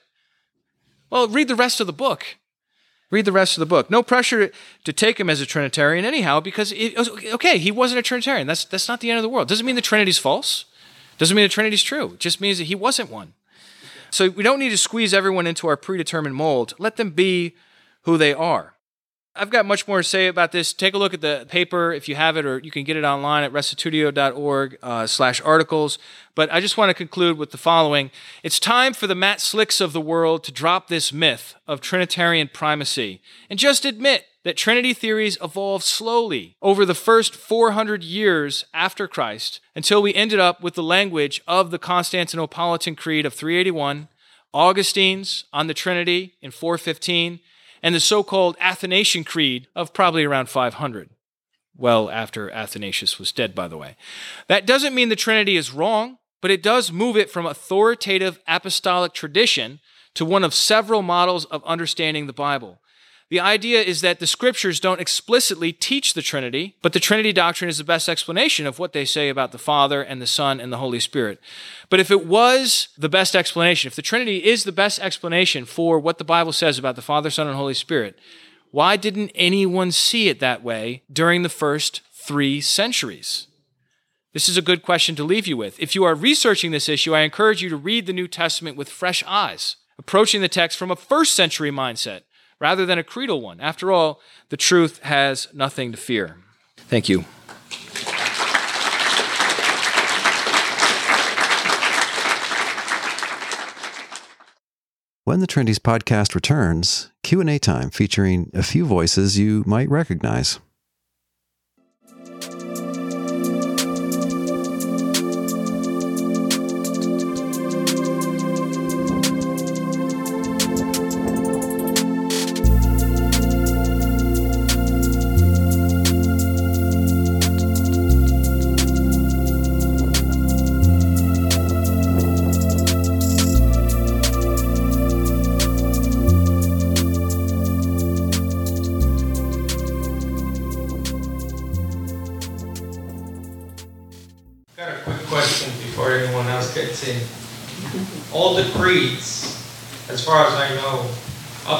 [1.10, 2.36] Well, read the rest of the book.
[3.10, 3.90] Read the rest of the book.
[3.90, 4.50] No pressure
[4.84, 6.94] to take him as a Trinitarian, anyhow, because it,
[7.32, 8.46] okay, he wasn't a Trinitarian.
[8.46, 9.48] That's that's not the end of the world.
[9.48, 10.66] Doesn't mean the Trinity's false.
[11.16, 12.12] Doesn't mean the Trinity's true.
[12.12, 13.32] It just means that he wasn't one.
[14.10, 16.74] So we don't need to squeeze everyone into our predetermined mold.
[16.78, 17.56] Let them be
[18.02, 18.74] who they are.
[19.38, 20.72] I've got much more to say about this.
[20.72, 23.04] Take a look at the paper if you have it, or you can get it
[23.04, 25.98] online at restitutio.org uh, slash articles.
[26.34, 28.10] But I just want to conclude with the following.
[28.42, 32.50] It's time for the Matt Slicks of the world to drop this myth of Trinitarian
[32.52, 39.06] primacy and just admit that Trinity theories evolved slowly over the first 400 years after
[39.06, 44.08] Christ until we ended up with the language of the Constantinopolitan Creed of 381,
[44.54, 47.40] Augustine's on the Trinity in 415,
[47.82, 51.10] and the so called Athanasian Creed of probably around 500.
[51.76, 53.96] Well, after Athanasius was dead, by the way.
[54.48, 59.12] That doesn't mean the Trinity is wrong, but it does move it from authoritative apostolic
[59.12, 59.80] tradition
[60.14, 62.80] to one of several models of understanding the Bible.
[63.30, 67.68] The idea is that the scriptures don't explicitly teach the Trinity, but the Trinity doctrine
[67.68, 70.72] is the best explanation of what they say about the Father and the Son and
[70.72, 71.38] the Holy Spirit.
[71.90, 75.98] But if it was the best explanation, if the Trinity is the best explanation for
[75.98, 78.18] what the Bible says about the Father, Son, and Holy Spirit,
[78.70, 83.46] why didn't anyone see it that way during the first three centuries?
[84.32, 85.78] This is a good question to leave you with.
[85.78, 88.88] If you are researching this issue, I encourage you to read the New Testament with
[88.88, 92.22] fresh eyes, approaching the text from a first century mindset
[92.60, 93.60] rather than a creedal one.
[93.60, 96.36] After all, the truth has nothing to fear.
[96.76, 97.24] Thank you.
[105.24, 110.58] When the Trinities podcast returns, Q&A time featuring a few voices you might recognize.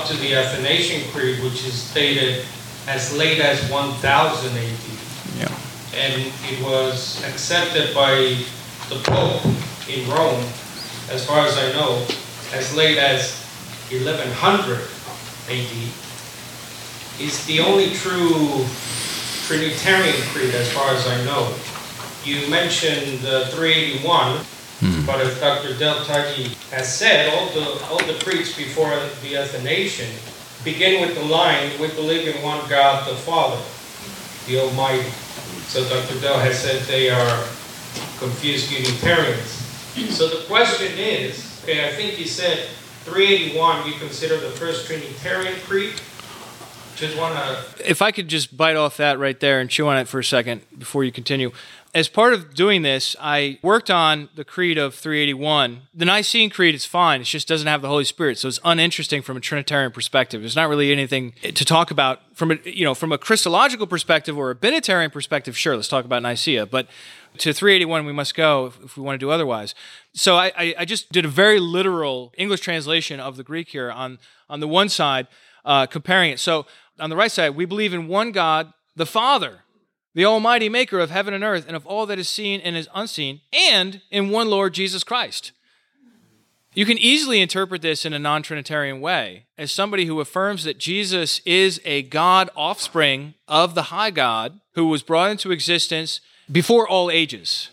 [0.09, 2.47] To the Athanasian Creed, which is dated
[2.87, 4.79] as late as 1000 AD.
[5.37, 5.55] Yeah.
[5.95, 8.39] And it was accepted by
[8.89, 9.45] the Pope
[9.87, 10.43] in Rome,
[11.11, 12.07] as far as I know,
[12.55, 13.37] as late as
[13.91, 14.81] 1100
[15.51, 15.77] AD.
[17.21, 18.65] Is the only true
[19.47, 21.53] Trinitarian creed, as far as I know.
[22.25, 24.41] You mentioned uh, 381,
[24.81, 25.05] Hmm.
[25.07, 25.77] But as Dr.
[25.77, 28.91] Dale Tuggy has said, all the, all the creeds before
[29.23, 30.11] the Athanasian
[30.65, 33.61] begin with the line, we believe in one God, the Father,
[34.47, 35.09] the Almighty.
[35.69, 36.21] So Dr.
[36.21, 37.45] Dale has said they are
[38.19, 39.51] confused Unitarians.
[40.15, 42.69] So the question is, okay, I think he said
[43.05, 45.95] 381 you consider the first Trinitarian creed.
[46.97, 47.89] Just want to.
[47.89, 50.25] If I could just bite off that right there and chew on it for a
[50.25, 51.53] second before you continue
[51.95, 55.83] as part of doing this, I worked on the Creed of 381.
[55.95, 59.23] The Nicene Creed is fine, it just doesn't have the Holy Spirit, so it's uninteresting
[59.23, 60.43] from a Trinitarian perspective.
[60.43, 64.37] There's not really anything to talk about from a you know from a Christological perspective
[64.37, 65.57] or a Binitarian perspective.
[65.57, 66.87] Sure, let's talk about Nicaea, but
[67.39, 69.75] to 381 we must go if, if we want to do otherwise.
[70.13, 74.19] So I, I, just did a very literal English translation of the Greek here on
[74.51, 75.27] on the one side,
[75.65, 76.39] uh, comparing it.
[76.39, 76.67] So
[77.01, 79.63] on the right side, we believe in one God, the Father
[80.15, 82.89] the Almighty Maker of heaven and earth, and of all that is seen and is
[82.95, 85.53] unseen, and in one Lord Jesus Christ.
[86.75, 90.79] You can easily interpret this in a non Trinitarian way as somebody who affirms that
[90.79, 96.87] Jesus is a God offspring of the high God who was brought into existence before
[96.87, 97.71] all ages.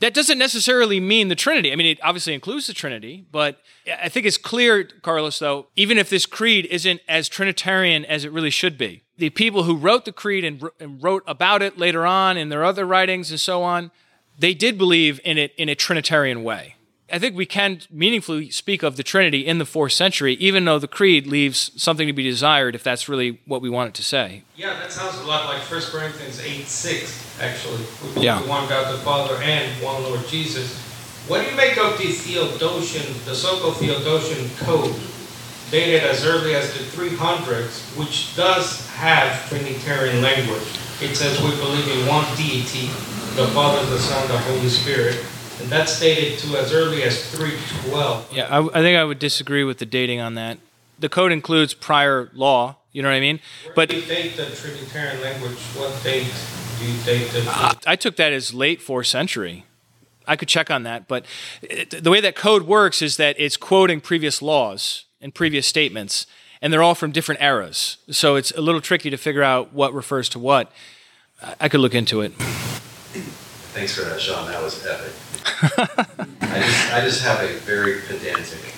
[0.00, 1.72] That doesn't necessarily mean the Trinity.
[1.72, 3.60] I mean, it obviously includes the Trinity, but
[4.02, 8.32] I think it's clear, Carlos, though, even if this creed isn't as Trinitarian as it
[8.32, 12.06] really should be, the people who wrote the creed and, and wrote about it later
[12.06, 13.90] on in their other writings and so on,
[14.38, 16.74] they did believe in it in a Trinitarian way.
[17.12, 20.78] I think we can meaningfully speak of the Trinity in the fourth century, even though
[20.78, 24.02] the Creed leaves something to be desired if that's really what we want it to
[24.02, 24.42] say.
[24.56, 27.84] Yeah, that sounds a lot like 1 Corinthians 8 6, actually.
[28.16, 28.40] We Yeah.
[28.48, 30.80] one God the Father and one Lord Jesus.
[31.28, 34.94] What do you make of the Theodosian, the so called Theodosian code,
[35.74, 40.62] dated as early as the 300s, which does have Trinitarian language?
[41.02, 42.86] It says we believe in one deity,
[43.34, 45.18] the Father, the Son, the Holy Spirit.
[45.60, 48.32] And that's dated to as early as 312.
[48.32, 50.58] Yeah, I, I think I would disagree with the dating on that.
[51.00, 53.40] The code includes prior law, you know what I mean?
[53.64, 55.58] Where But do you date the Trinitarian language?
[55.74, 56.32] What date
[56.78, 59.64] do you date the uh, I took that as late fourth century.
[60.24, 63.34] I could check on that, but uh, it, the way that code works is that
[63.40, 66.26] it's quoting previous laws and previous statements,
[66.60, 67.96] and they're all from different eras.
[68.10, 70.70] So it's a little tricky to figure out what refers to what.
[71.58, 72.32] I, could look into it.
[73.72, 74.46] Thanks for that, Sean.
[74.48, 75.12] That was epic.
[76.40, 78.74] I just, I just have a very pedantic.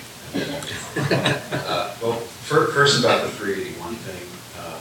[1.67, 4.23] uh, well, fir- first about the 381 thing.
[4.63, 4.79] Um,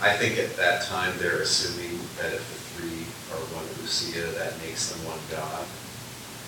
[0.00, 4.58] I think at that time they're assuming that if the three are one ousia, that
[4.60, 5.64] makes them one God.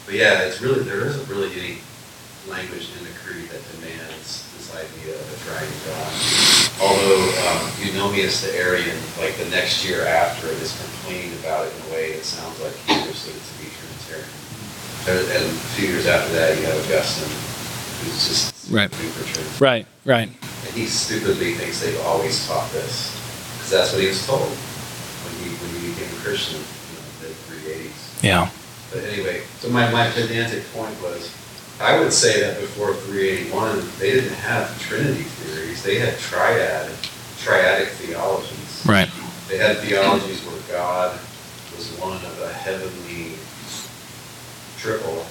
[0.07, 1.79] But yeah, it's really there isn't really any
[2.49, 6.13] language in the creed that demands this idea of a triune God.
[6.81, 11.75] Although um, Eunomius the Arian, like the next year after it, is complaining about it
[11.77, 14.33] in a way that sounds like he understood it to be Trinitarian.
[15.09, 17.29] And, a few years after that, you have Augustine,
[18.05, 18.91] who's just Right.
[19.59, 20.29] Right, right.
[20.29, 23.11] And he stupidly thinks they've always taught this,
[23.57, 27.35] because that's what he was told when he when he became a Christian in the
[27.51, 28.23] 380s.
[28.23, 28.49] Yeah.
[28.93, 31.35] But anyway, so my, my pedantic point was,
[31.81, 35.83] I would say that before 381, they didn't have Trinity theories.
[35.83, 36.91] They had triad,
[37.41, 38.85] triadic theologies.
[38.87, 39.09] Right.
[39.49, 41.19] They had theologies where God
[41.75, 43.33] was one of a heavenly
[44.77, 45.25] triple,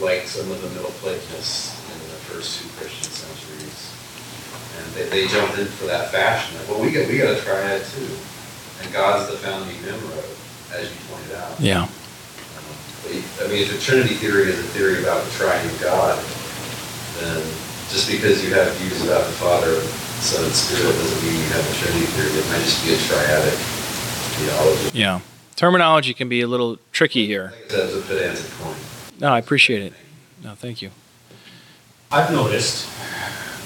[0.00, 3.94] like some of the Middle Platonists in the first two Christian centuries.
[4.78, 6.58] And they, they jumped in for that fashion.
[6.58, 8.10] Of, well, we got we got a triad too,
[8.82, 10.10] and God's the founding member,
[10.74, 11.60] as you pointed out.
[11.60, 11.88] Yeah.
[13.02, 13.12] But,
[13.44, 16.18] I mean, if the Trinity theory is a theory about the triune God,
[17.20, 17.42] then
[17.90, 19.80] just because you have views about the Father,
[20.20, 22.30] Son, and Spirit doesn't mean you have a Trinity theory.
[22.38, 23.56] It might just be a triadic
[24.36, 24.98] theology.
[24.98, 25.20] Yeah.
[25.56, 27.52] Terminology can be a little tricky here.
[27.68, 28.78] That's a pedantic point.
[29.20, 29.92] No, I appreciate it.
[30.44, 30.90] No, thank you.
[32.12, 32.88] I've noticed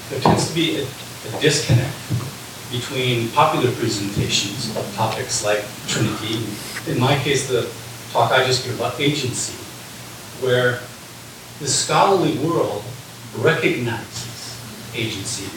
[0.09, 1.93] there tends to be a, a disconnect
[2.71, 6.43] between popular presentations of topics like Trinity,
[6.87, 7.71] in my case, the
[8.13, 9.57] talk I just gave about agency,
[10.45, 10.79] where
[11.59, 12.83] the scholarly world
[13.39, 14.61] recognizes
[14.93, 15.49] agency.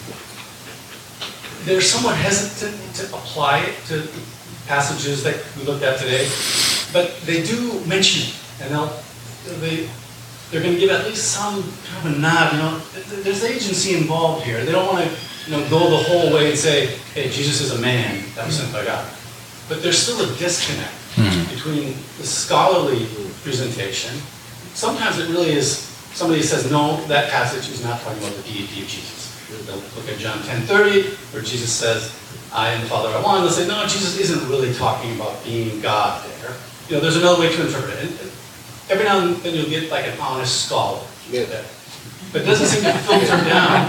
[1.64, 4.08] They're somewhat hesitant to apply it to
[4.66, 6.28] passages that we looked at today,
[6.92, 9.02] but they do mention it, and they'll,
[9.60, 9.88] they,
[10.50, 13.22] they're going to give at least some kind of a nod, you know, th- th-
[13.22, 14.64] there's agency involved here.
[14.64, 15.10] They don't want to,
[15.44, 18.56] you know, go the whole way and say, hey, Jesus is a man that was
[18.58, 19.04] sent by God.
[19.68, 21.54] But there's still a disconnect Mm-hmm.
[21.54, 23.06] between the scholarly
[23.42, 24.12] presentation.
[24.74, 25.78] Sometimes it really is,
[26.12, 29.32] somebody says, no, that passage is not talking about the deity of Jesus.
[29.66, 32.12] They'll look at John 10:30, where Jesus says,
[32.52, 33.40] I and the Father are one.
[33.40, 36.52] They'll say, no, Jesus isn't really talking about being God there.
[36.88, 38.10] You know, there's another way to interpret it.
[38.10, 38.30] And- and
[38.90, 41.00] every now and then you'll get like an honest scholar.
[41.32, 41.64] that-
[42.32, 43.88] But it doesn't seem to filter down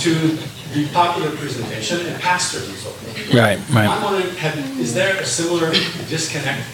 [0.00, 0.38] to
[0.72, 3.34] the popular presentation and pastors and so forth.
[3.34, 5.70] Right, I'm wondering, have, is there a similar
[6.08, 6.66] disconnect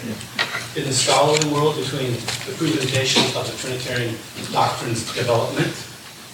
[0.77, 4.15] in the scholarly world between the presentation of the Trinitarian
[4.51, 5.73] doctrine's development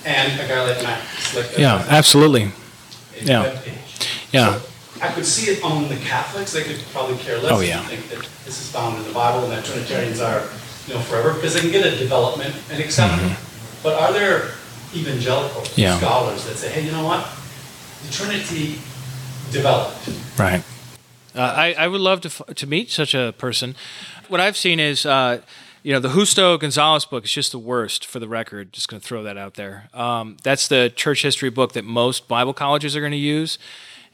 [0.06, 1.58] and a guy like Matt Slick?
[1.58, 2.44] Yeah, absolutely.
[2.44, 3.62] a yeah.
[4.32, 4.60] Yeah.
[4.60, 4.68] So
[5.02, 7.82] I could see it on the Catholics, they could probably care less Oh, yeah.
[7.84, 10.44] think that this is found in the Bible and that Trinitarians are,
[10.88, 13.38] you know, forever, because they can get a development and accept it.
[13.82, 14.52] But are there
[14.94, 15.82] evangelical Mm-hmm.
[15.82, 15.98] Yeah.
[15.98, 17.28] scholars that say, hey, you know what?
[18.06, 18.80] The Trinity
[19.52, 20.10] developed.
[20.38, 20.64] Right.
[21.36, 23.76] Uh, I, I would love to, f- to meet such a person.
[24.28, 25.42] What I've seen is, uh,
[25.84, 28.72] you know, the Justo Gonzalez book is just the worst for the record.
[28.74, 29.90] Just going to throw that out there.
[29.94, 33.58] Um, that's the church history book that most Bible colleges are going to use.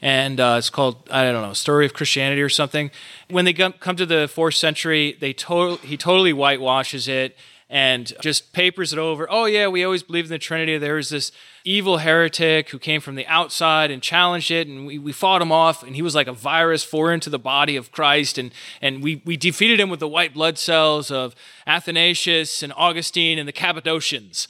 [0.00, 2.90] And uh, it's called, I don't know, Story of Christianity or something.
[3.30, 7.36] When they come come to the fourth century, they to- he totally whitewashes it
[7.72, 9.26] and just papers it over.
[9.30, 10.76] Oh, yeah, we always believed in the Trinity.
[10.76, 11.32] There was this
[11.64, 15.50] evil heretic who came from the outside and challenged it, and we, we fought him
[15.50, 18.52] off, and he was like a virus foreign to the body of Christ, and,
[18.82, 21.34] and we, we defeated him with the white blood cells of
[21.66, 24.48] Athanasius and Augustine and the Cappadocians.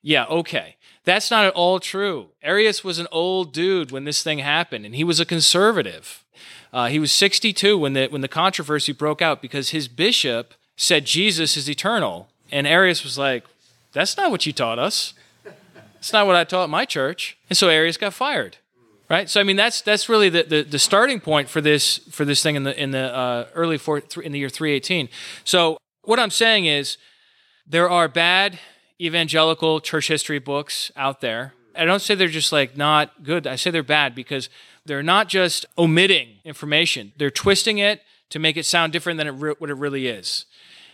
[0.00, 0.76] Yeah, okay.
[1.04, 2.30] That's not at all true.
[2.42, 6.24] Arius was an old dude when this thing happened, and he was a conservative.
[6.72, 11.04] Uh, he was 62 when the when the controversy broke out because his bishop said
[11.04, 13.44] Jesus is eternal, And Arius was like,
[13.92, 15.14] That's not what you taught us.
[15.98, 17.36] It's not what I taught my church.
[17.50, 18.58] And so Arius got fired.
[19.08, 19.28] Right?
[19.30, 22.42] So I mean that's that's really the, the, the starting point for this for this
[22.42, 25.08] thing in the in the uh, early four, in the year 318.
[25.44, 26.96] So what I'm saying is
[27.66, 28.58] there are bad
[29.00, 31.54] evangelical church history books out there.
[31.76, 33.46] I don't say they're just like not good.
[33.46, 34.48] I say they're bad because
[34.84, 37.12] they're not just omitting information.
[37.16, 40.46] They're twisting it to make it sound different than it re- what it really is.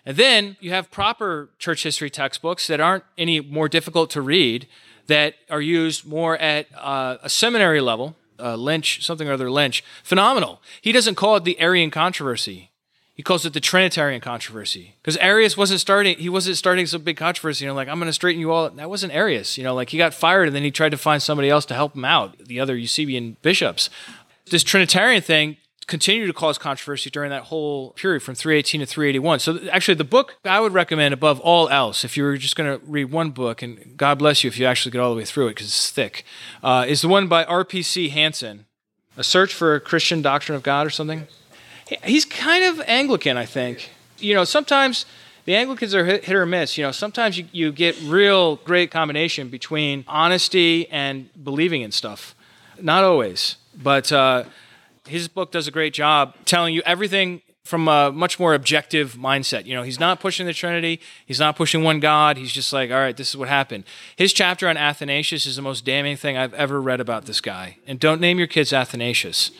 [0.04, 4.66] And then you have proper church history textbooks that aren't any more difficult to read
[5.06, 8.16] that are used more at uh, a seminary level.
[8.38, 10.60] Uh, Lynch, something or other Lynch, phenomenal.
[10.80, 12.70] He doesn't call it the Arian controversy.
[13.14, 16.18] He calls it the Trinitarian controversy because Arius wasn't starting.
[16.18, 17.64] He wasn't starting some big controversy.
[17.64, 18.68] You know, like I'm going to straighten you all.
[18.70, 19.58] That wasn't Arius.
[19.58, 21.74] You know, like he got fired and then he tried to find somebody else to
[21.74, 22.38] help him out.
[22.38, 23.90] The other Eusebian bishops.
[24.50, 29.40] This Trinitarian thing continued to cause controversy during that whole period from 318 to 381.
[29.40, 32.78] So actually, the book I would recommend above all else, if you were just going
[32.78, 35.24] to read one book, and God bless you if you actually get all the way
[35.24, 36.24] through it because it's thick,
[36.62, 38.10] uh, is the one by R.P.C.
[38.10, 38.66] Hanson,
[39.16, 41.26] A Search for a Christian Doctrine of God or something.
[42.04, 43.90] He's kind of Anglican, I think.
[44.18, 45.04] You know, sometimes
[45.44, 46.78] the Anglicans are hit, hit or miss.
[46.78, 52.34] You know, sometimes you, you get real great combination between honesty and believing in stuff.
[52.80, 54.44] Not always, but uh,
[55.06, 59.66] his book does a great job telling you everything from a much more objective mindset.
[59.66, 62.36] You know, he's not pushing the Trinity, he's not pushing one God.
[62.36, 63.84] He's just like, all right, this is what happened.
[64.16, 67.78] His chapter on Athanasius is the most damning thing I've ever read about this guy.
[67.86, 69.52] And don't name your kids Athanasius.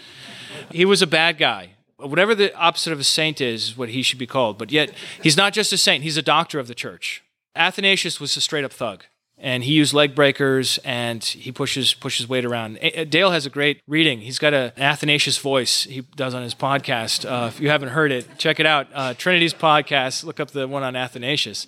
[0.71, 1.71] He was a bad guy
[2.09, 4.59] whatever the opposite of a saint is, is what he should be called.
[4.59, 7.23] But yet, he's not just a saint, he's a doctor of the church.
[7.55, 9.05] Athanasius was a straight up thug.
[9.45, 12.79] And he used leg breakers and he pushes pushes weight around.
[13.11, 14.21] Dale has a great reading.
[14.21, 17.29] He's got an Athanasius voice he does on his podcast.
[17.29, 18.87] Uh, if you haven't heard it, check it out.
[18.95, 20.23] Uh, Trinities podcast.
[20.23, 21.67] Look up the one on Athanasius.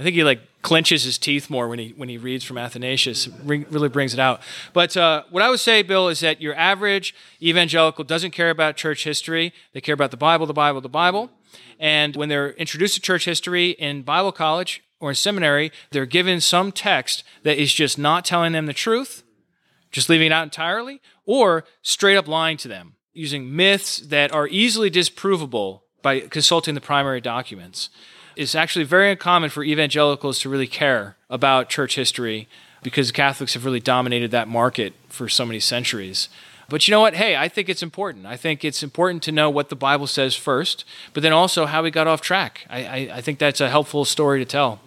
[0.00, 3.28] I think he like clenches his teeth more when he when he reads from Athanasius.
[3.44, 4.40] really brings it out.
[4.72, 8.76] But uh, what I would say, Bill, is that your average evangelical doesn't care about
[8.76, 9.52] church history.
[9.74, 11.30] They care about the Bible, the Bible, the Bible.
[11.78, 16.40] And when they're introduced to church history in Bible college or in seminary, they're given
[16.40, 19.24] some text that is just not telling them the truth,
[19.90, 24.48] just leaving it out entirely, or straight up lying to them using myths that are
[24.48, 27.90] easily disprovable by consulting the primary documents.
[28.36, 32.48] It's actually very uncommon for evangelicals to really care about church history
[32.82, 36.28] because Catholics have really dominated that market for so many centuries.
[36.68, 37.14] But you know what?
[37.14, 38.24] Hey, I think it's important.
[38.24, 41.82] I think it's important to know what the Bible says first, but then also how
[41.82, 42.66] we got off track.
[42.70, 44.80] I, I, I think that's a helpful story to tell.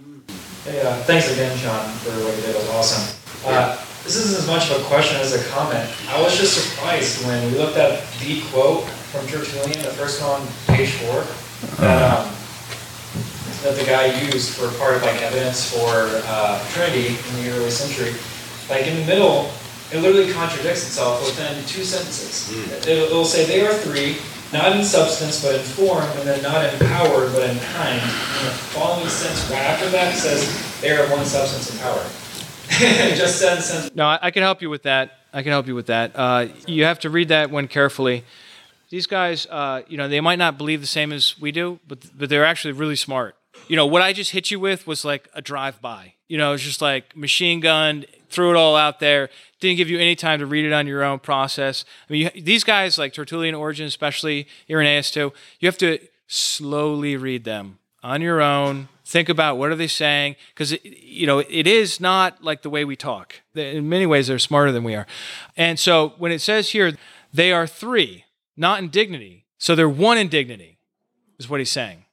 [0.65, 2.49] Hey, uh, thanks again, Sean, for what you did.
[2.49, 3.05] It was awesome.
[3.45, 5.87] Uh, this isn't as much of a question as a comment.
[6.09, 10.41] I was just surprised when we looked at the quote from Tertullian, the first one
[10.41, 11.21] on page four,
[11.77, 12.33] that um,
[13.61, 17.69] that the guy used for part of like evidence for uh, Trinity in the early
[17.69, 18.17] century,
[18.67, 19.53] like in the middle,
[19.93, 22.49] it literally contradicts itself within two sentences.
[22.49, 22.87] Mm.
[22.87, 24.17] It, will say they are three,
[24.57, 28.01] not in substance but in form, and then not in power but in kind.
[28.01, 32.03] And the following sentence right after that says they are one substance and power.
[33.15, 33.95] just says sense.
[33.95, 35.19] No, I can help you with that.
[35.31, 36.11] I can help you with that.
[36.15, 38.23] Uh, you have to read that one carefully.
[38.89, 41.99] These guys, uh, you know, they might not believe the same as we do, but
[42.17, 43.35] but they're actually really smart
[43.67, 46.13] you know, what I just hit you with was like a drive by.
[46.27, 49.29] You know, it's just like machine gun, threw it all out there.
[49.65, 51.85] Didn't give you any time to read it on your own process.
[52.07, 55.97] I mean, you, these guys like Tertullian Origen, especially Irenaeus too, you have to
[56.27, 58.89] slowly read them on your own.
[59.03, 62.85] Think about what are they saying because you know it is not like the way
[62.85, 63.41] we talk.
[63.55, 65.07] In many ways, they're smarter than we are.
[65.57, 66.93] And so when it says here,
[67.33, 69.45] they are three, not in dignity.
[69.57, 70.77] So they're one in dignity,
[71.39, 72.05] is what he's saying.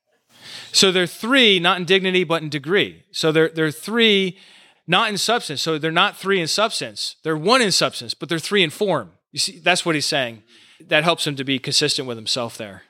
[0.72, 3.04] So they're three, not in dignity, but in degree.
[3.12, 4.38] So they're, they're three,
[4.86, 5.62] not in substance.
[5.62, 7.16] So they're not three in substance.
[7.22, 9.12] They're one in substance, but they're three in form.
[9.30, 10.42] You see, that's what he's saying.
[10.88, 12.82] That helps him to be consistent with himself there.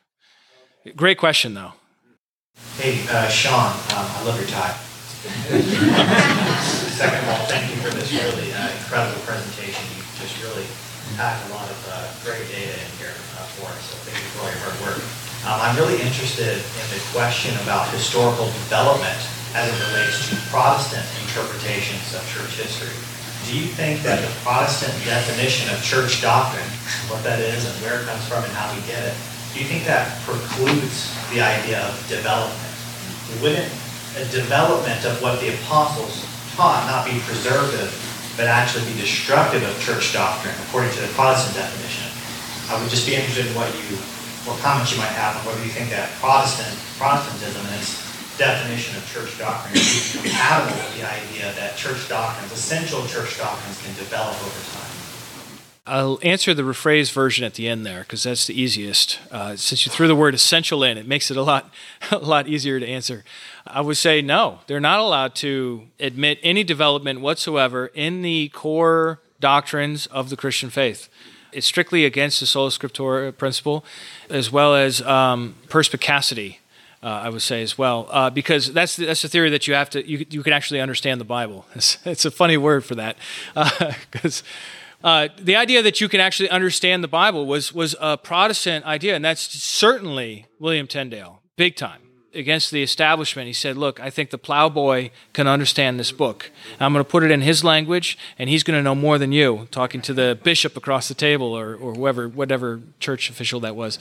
[0.97, 1.75] Great question, though.
[2.77, 4.73] Hey, uh, Sean, um, I love your tie.
[6.99, 9.85] Second of all, thank you for this really uh, incredible presentation.
[9.95, 10.67] You just really
[11.17, 13.95] packed a lot of uh, great data in here uh, for us.
[13.95, 15.01] So thank you for all your hard work.
[15.47, 19.19] Um, I'm really interested in the question about historical development
[19.55, 22.93] as it relates to Protestant interpretations of church history.
[23.45, 26.65] Do you think that the Protestant definition of church doctrine,
[27.13, 29.15] what that is and where it comes from and how we get it,
[29.53, 32.73] do you think that precludes the idea of development?
[33.45, 33.69] Wouldn't
[34.17, 36.25] a development of what the apostles
[36.57, 37.93] taught not be preservative,
[38.37, 42.09] but actually be destructive of church doctrine, according to the Protestant definition?
[42.73, 44.01] I would just be interested in what you
[44.49, 48.02] what comments you might have on whether you think that Protestant Protestantism is
[48.43, 53.81] definition of church doctrine is compatible with the idea that church doctrines, essential church doctrines,
[53.83, 54.93] can develop over time.
[55.87, 59.21] I'll answer the rephrase version at the end there because that's the easiest.
[59.31, 61.73] Uh, since you threw the word essential in, it makes it a lot,
[62.11, 63.25] a lot easier to answer.
[63.65, 69.21] I would say no, they're not allowed to admit any development whatsoever in the core
[69.39, 71.09] doctrines of the Christian faith.
[71.53, 73.85] It's strictly against the sola scriptura principle,
[74.31, 76.59] as well as um, perspicacity.
[77.03, 79.75] Uh, I would say as well, uh, because that's the, that's the theory that you
[79.75, 81.67] have to you, you can actually understand the Bible.
[81.75, 83.17] It's, it's a funny word for that,
[84.13, 84.45] because
[85.03, 88.85] uh, uh, the idea that you can actually understand the Bible was was a Protestant
[88.85, 92.03] idea, and that's certainly William Tyndale, big time
[92.35, 93.47] against the establishment.
[93.47, 96.51] He said, Look, I think the plowboy can understand this book.
[96.81, 99.33] I'm going to put it in his language, and he's going to know more than
[99.33, 103.77] you, talking to the bishop across the table or, or whoever, whatever church official that
[103.77, 103.99] was.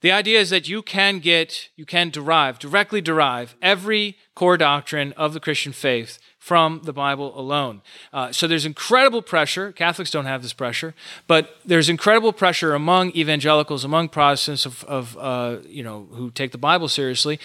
[0.00, 5.12] The idea is that you can get, you can derive, directly derive every core doctrine
[5.12, 7.82] of the Christian faith from the Bible alone.
[8.12, 9.72] Uh, so there's incredible pressure.
[9.72, 10.94] Catholics don't have this pressure,
[11.26, 16.52] but there's incredible pressure among evangelicals, among Protestants of, of uh, you know, who take
[16.52, 17.38] the Bible seriously,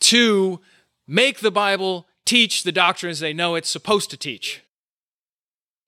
[0.00, 0.58] to
[1.06, 4.62] make the Bible teach the doctrines they know it's supposed to teach.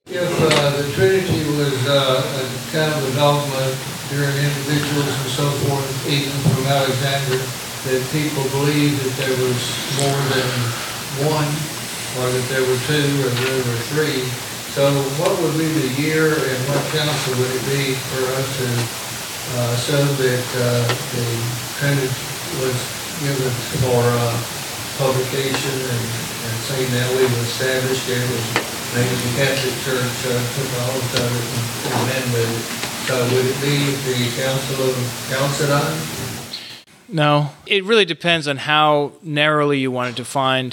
[0.07, 5.47] If uh, the Trinity was uh, a kind of a dogma during individuals and so
[5.67, 7.43] forth, even from Alexander,
[7.91, 9.63] that people believed that there was
[9.99, 10.51] more than
[11.27, 11.51] one
[12.23, 14.23] or that there were two or there were three.
[14.71, 14.87] So
[15.19, 18.69] what would be the year and what council would it be for us to
[19.59, 19.75] uh,
[20.23, 21.27] that uh, the
[21.79, 22.11] Trinity
[22.63, 22.79] was
[23.19, 23.51] given
[23.83, 24.35] for uh,
[24.99, 28.47] publication and, and saying that we've established it was
[28.95, 31.47] maybe the Catholic Church uh, took a hold of it
[31.91, 32.94] and, and with it.
[33.07, 33.77] So would it be
[34.07, 34.97] the Council of
[35.29, 37.15] Chalcedon?
[37.15, 40.73] No, it really depends on how narrowly you want to define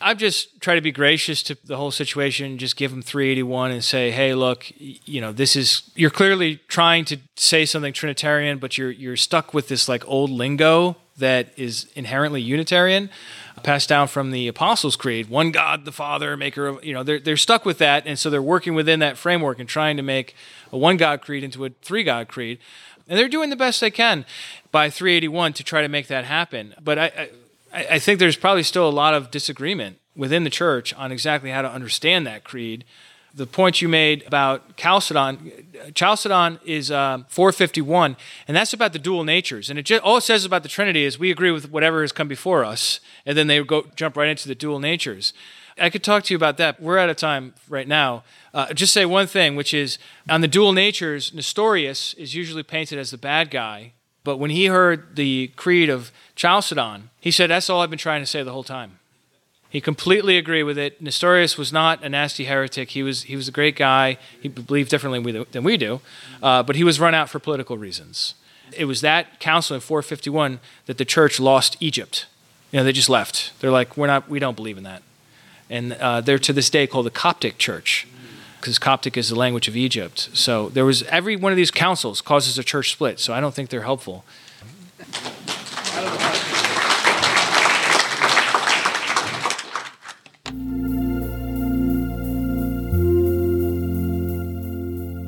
[0.00, 3.82] I've just tried to be gracious to the whole situation, just give them 381 and
[3.82, 8.78] say, hey, look, you know, this is, you're clearly trying to say something Trinitarian, but
[8.78, 13.10] you're, you're stuck with this like old lingo that is inherently Unitarian,
[13.64, 17.18] passed down from the Apostles' Creed, one God, the Father, maker of, you know, they're,
[17.18, 18.06] they're stuck with that.
[18.06, 20.36] And so they're working within that framework and trying to make
[20.72, 22.58] a one God creed into a three God creed.
[23.08, 24.26] And they're doing the best they can
[24.70, 26.74] by 381 to try to make that happen.
[26.82, 27.30] But I, I
[27.72, 31.62] I, think there's probably still a lot of disagreement within the church on exactly how
[31.62, 32.84] to understand that creed.
[33.34, 38.16] The point you made about Chalcedon, Chalcedon is uh, 451,
[38.48, 39.68] and that's about the dual natures.
[39.68, 42.10] And it just, all it says about the Trinity is we agree with whatever has
[42.10, 45.32] come before us, and then they go jump right into the dual natures.
[45.80, 46.80] I could talk to you about that.
[46.80, 48.24] We're out of time right now.
[48.52, 49.98] Uh, just say one thing, which is
[50.28, 53.92] on the dual natures, Nestorius is usually painted as the bad guy,
[54.24, 58.22] but when he heard the creed of Chalcedon, he said, That's all I've been trying
[58.22, 58.98] to say the whole time.
[59.70, 61.00] He completely agreed with it.
[61.00, 62.90] Nestorius was not a nasty heretic.
[62.90, 64.16] He was, he was a great guy.
[64.40, 66.00] He believed differently than we do,
[66.42, 68.34] uh, but he was run out for political reasons.
[68.76, 72.26] It was that council in 451 that the church lost Egypt.
[72.70, 73.52] You know, they just left.
[73.60, 75.02] They're like, we're not, we don't believe in that.
[75.70, 78.06] And uh, they're to this day called the Coptic Church
[78.60, 80.30] because Coptic is the language of Egypt.
[80.32, 83.20] So there was every one of these councils causes a church split.
[83.20, 84.24] So I don't think they're helpful.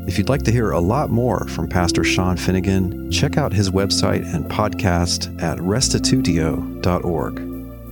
[0.07, 3.71] If you'd like to hear a lot more from Pastor Sean Finnegan, check out his
[3.71, 7.50] website and podcast at restitutio.org.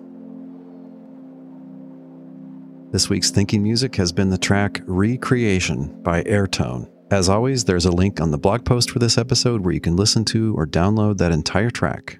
[2.91, 6.89] This week's thinking music has been the track Recreation by Airtone.
[7.11, 9.95] As always, there's a link on the blog post for this episode where you can
[9.95, 12.19] listen to or download that entire track.